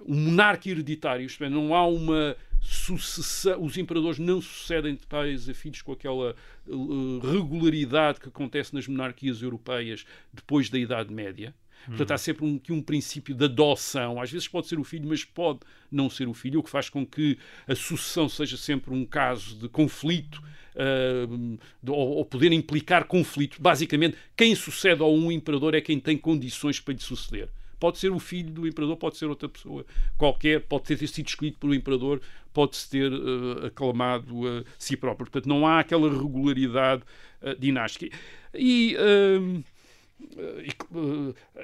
[0.05, 5.47] um monarca hereditário, isto é, não há uma sucessão, os imperadores não sucedem de pais
[5.47, 6.35] a filhos com aquela
[6.67, 11.53] uh, regularidade que acontece nas monarquias europeias depois da Idade Média.
[11.87, 14.19] Portanto, há sempre um, um princípio de adoção.
[14.19, 15.59] Às vezes pode ser o filho, mas pode
[15.91, 19.55] não ser o filho, o que faz com que a sucessão seja sempre um caso
[19.55, 20.41] de conflito
[20.75, 23.61] uh, de, ou, ou, poder implicar conflito.
[23.61, 27.49] Basicamente, quem sucede a um imperador é quem tem condições para lhe suceder.
[27.79, 29.85] Pode ser o filho do imperador, pode ser outra pessoa
[30.17, 32.21] qualquer, pode ter sido escolhido pelo imperador,
[32.53, 35.29] pode-se ter uh, aclamado a si próprio.
[35.29, 37.03] Portanto, não há aquela regularidade
[37.41, 38.15] uh, dinástica.
[38.53, 38.95] E.
[38.97, 39.63] Uh,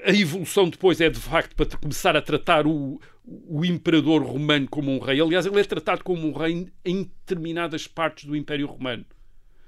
[0.04, 4.92] a evolução depois é de facto para começar a tratar o, o imperador romano como
[4.92, 5.22] um rei.
[5.22, 9.06] Aliás, ele é tratado como um rei em determinadas partes do Império Romano.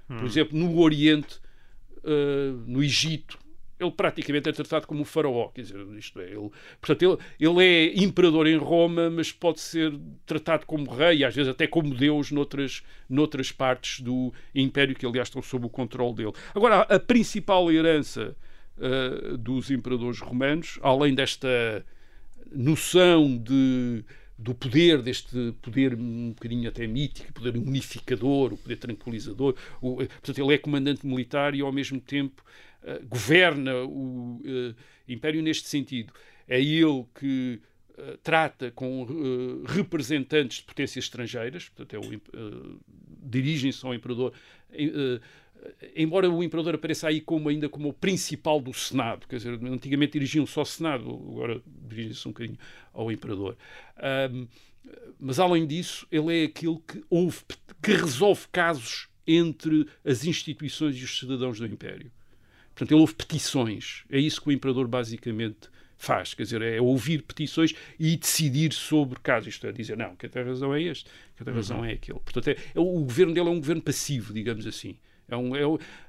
[0.08, 0.26] Por hum.
[0.26, 1.40] exemplo, no Oriente,
[2.00, 3.40] uh, no Egito,
[3.84, 6.50] ele praticamente é tratado como um faraó, quer dizer, isto é, ele,
[6.82, 9.94] portanto, ele, ele é imperador em Roma, mas pode ser
[10.26, 15.28] tratado como rei, às vezes até como Deus noutras, noutras partes do Império, que aliás
[15.28, 16.34] estão sob o controle dele.
[16.56, 18.36] Agora, a principal herança
[18.78, 21.86] uh, dos imperadores romanos, além desta
[22.52, 24.04] noção de
[24.38, 29.56] do poder, deste poder um bocadinho até mítico, poder unificador, o poder tranquilizador.
[29.82, 32.44] O, portanto, ele é comandante militar e, ao mesmo tempo,
[32.84, 34.76] uh, governa o uh,
[35.08, 36.14] Império neste sentido.
[36.48, 37.62] É ele que
[37.98, 42.80] uh, trata com representantes de potências estrangeiras, portanto, é
[43.22, 44.34] dirigem-se ao Imperador
[45.96, 50.14] embora o imperador apareça aí como ainda como o principal do Senado, quer dizer, antigamente
[50.14, 52.60] dirigiam só o Senado, agora dirigem-se um bocadinho
[52.92, 53.58] ao imperador.
[54.32, 54.48] Um,
[55.20, 57.40] mas além disso, ele é aquele que, ouve,
[57.82, 62.12] que resolve casos entre as instituições e os cidadãos do Império.
[62.76, 64.04] Portanto, ele ouve petições.
[64.10, 65.70] É isso que o imperador basicamente
[66.04, 69.54] faz, quer dizer, é ouvir petições e decidir sobre casos.
[69.54, 71.86] Isto é, dizer, não, que a razão é este, que a razão uhum.
[71.86, 72.20] é aquele.
[72.20, 74.98] Portanto, é, é, o governo dele é um governo passivo, digamos assim.
[75.30, 75.62] É um, é,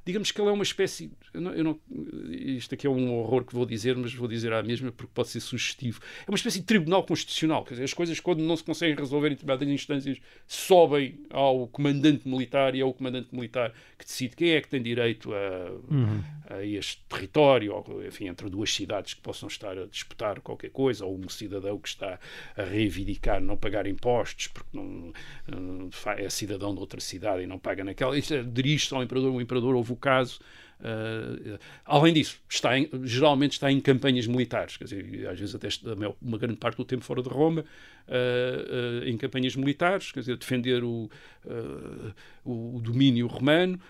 [0.05, 1.11] digamos que ele é uma espécie.
[1.33, 1.81] Eu não, eu não,
[2.29, 5.29] isto aqui é um horror que vou dizer, mas vou dizer à mesma porque pode
[5.29, 6.01] ser sugestivo.
[6.27, 7.65] É uma espécie de tribunal constitucional.
[7.65, 12.29] Quer dizer, as coisas, quando não se conseguem resolver em determinadas instâncias, sobem ao comandante
[12.29, 16.23] militar e é o comandante militar que decide quem é que tem direito a, uhum.
[16.51, 21.05] a este território, ou, enfim, entre duas cidades que possam estar a disputar qualquer coisa,
[21.05, 22.19] ou um cidadão que está
[22.57, 25.13] a reivindicar não pagar impostos porque não,
[26.19, 28.17] é cidadão de outra cidade e não paga naquela.
[28.19, 30.39] Isto é, dirige-se ao imperador, o imperador houve o caso.
[30.81, 35.69] Uh, além disso, está em, geralmente está em campanhas militares, quer dizer, às vezes até
[36.21, 40.37] uma grande parte do tempo fora de Roma, uh, uh, em campanhas militares, quer dizer,
[40.37, 41.09] defender o,
[42.45, 43.81] o, domínio romano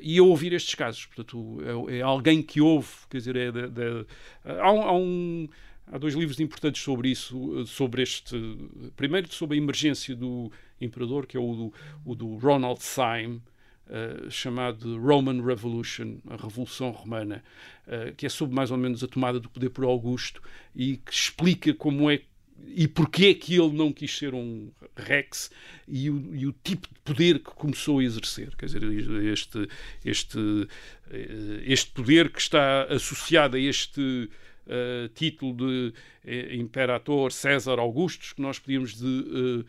[0.00, 1.04] e a ouvir estes casos.
[1.06, 1.58] Portanto,
[1.90, 4.06] é, é alguém que ouve, quer dizer, é de, de,
[4.44, 5.48] há, um, há um
[5.92, 8.36] Há dois livros importantes sobre isso, sobre este.
[8.96, 11.74] Primeiro, sobre a emergência do imperador, que é o do,
[12.04, 13.42] o do Ronald Syme,
[13.90, 17.42] uh, chamado Roman Revolution, a Revolução Romana,
[17.86, 20.42] uh, que é sobre mais ou menos a tomada do poder por Augusto
[20.74, 22.22] e que explica como é
[22.66, 25.50] e porquê é que ele não quis ser um Rex
[25.88, 28.54] e o, e o, tipo de poder que começou a exercer.
[28.56, 28.82] Quer dizer,
[29.24, 29.68] este,
[30.04, 30.68] este,
[31.10, 34.28] eh, este poder que está associado a este
[34.70, 35.92] uh, título de
[36.24, 39.64] uh, Imperator César Augustus, que nós podíamos de, uh, eh,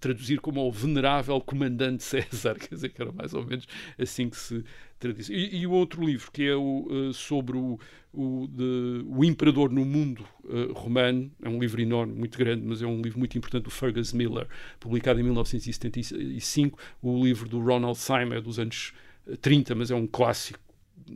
[0.00, 3.66] traduzir como o venerável comandante César, quer dizer que era mais ou menos
[3.98, 4.64] assim que se
[4.98, 5.28] traduz.
[5.28, 7.78] E, e o outro livro, que é o, uh, sobre o,
[8.12, 12.80] o, de, o imperador no mundo uh, romano, é um livro enorme, muito grande, mas
[12.82, 14.46] é um livro muito importante do Fergus Miller,
[14.80, 18.92] publicado em 1975, o livro do Ronald Syme é dos anos
[19.40, 20.63] 30, mas é um clássico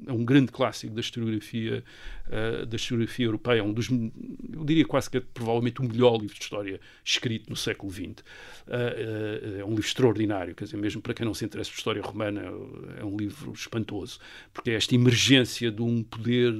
[0.06, 1.82] é um grande clássico da historiografia,
[2.26, 6.34] uh, da historiografia europeia, um dos, eu diria quase que é provavelmente o melhor livro
[6.34, 8.02] de história escrito no século XX.
[8.02, 11.78] Uh, uh, é um livro extraordinário, quer dizer, mesmo para quem não se interessa por
[11.78, 12.42] história romana,
[12.98, 14.18] é um livro espantoso,
[14.52, 16.52] porque é esta emergência de um poder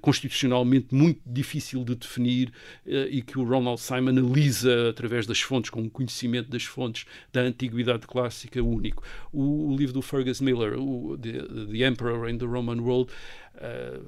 [0.00, 2.52] constitucionalmente muito difícil de definir
[2.86, 7.42] e que o Ronald Simon analisa através das fontes, com um conhecimento das fontes da
[7.42, 9.02] antiguidade clássica único.
[9.32, 13.12] O, o livro do Fergus Miller, o, The, The Emperor in the Roman World,
[13.54, 14.04] uh,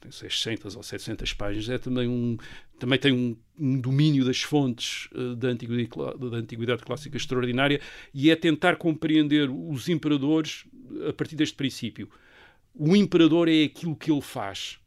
[0.00, 2.36] tem 600 ou 700 páginas, é também um,
[2.78, 7.80] também tem um, um domínio das fontes uh, da, antiguidade, da antiguidade clássica extraordinária
[8.12, 10.64] e é tentar compreender os imperadores
[11.08, 12.08] a partir deste princípio.
[12.74, 14.78] O imperador é aquilo que ele faz.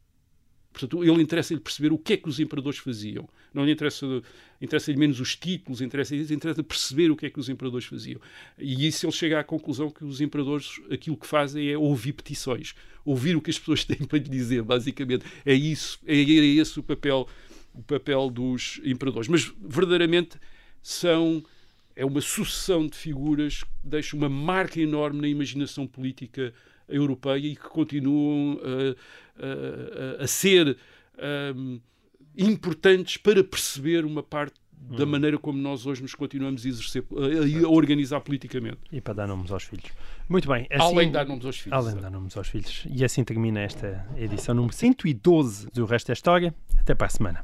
[0.72, 3.28] Portanto, ele interessa-lhe perceber o que é que os imperadores faziam.
[3.54, 4.06] Não lhe interessa,
[4.62, 8.22] interessa-lhe menos os títulos, interessa-lhe interessa perceber o que é que os imperadores faziam.
[8.58, 12.76] E isso ele chega à conclusão que os imperadores aquilo que fazem é ouvir petições,
[13.04, 15.26] ouvir o que as pessoas têm para lhe dizer, basicamente.
[15.46, 17.28] É isso, é, é esse o papel,
[17.74, 19.28] o papel dos imperadores.
[19.28, 20.38] Mas verdadeiramente
[20.82, 21.44] são
[21.96, 26.54] é uma sucessão de figuras que deixa uma marca enorme na imaginação política
[26.90, 30.78] europeia e que continuam a, a, a ser
[31.56, 31.80] um,
[32.38, 35.08] importantes para perceber uma parte da hum.
[35.08, 38.78] maneira como nós hoje nos continuamos a exercer, a, a, organizar politicamente.
[38.92, 39.92] E para dar nomes aos filhos.
[40.28, 40.68] Muito bem.
[40.70, 41.78] Assim, além de dar nomes aos filhos.
[41.78, 42.88] Além de dar nomes aos filhos.
[42.90, 46.56] E assim termina esta edição número 112 do Resto da História.
[46.80, 47.44] Até para a semana.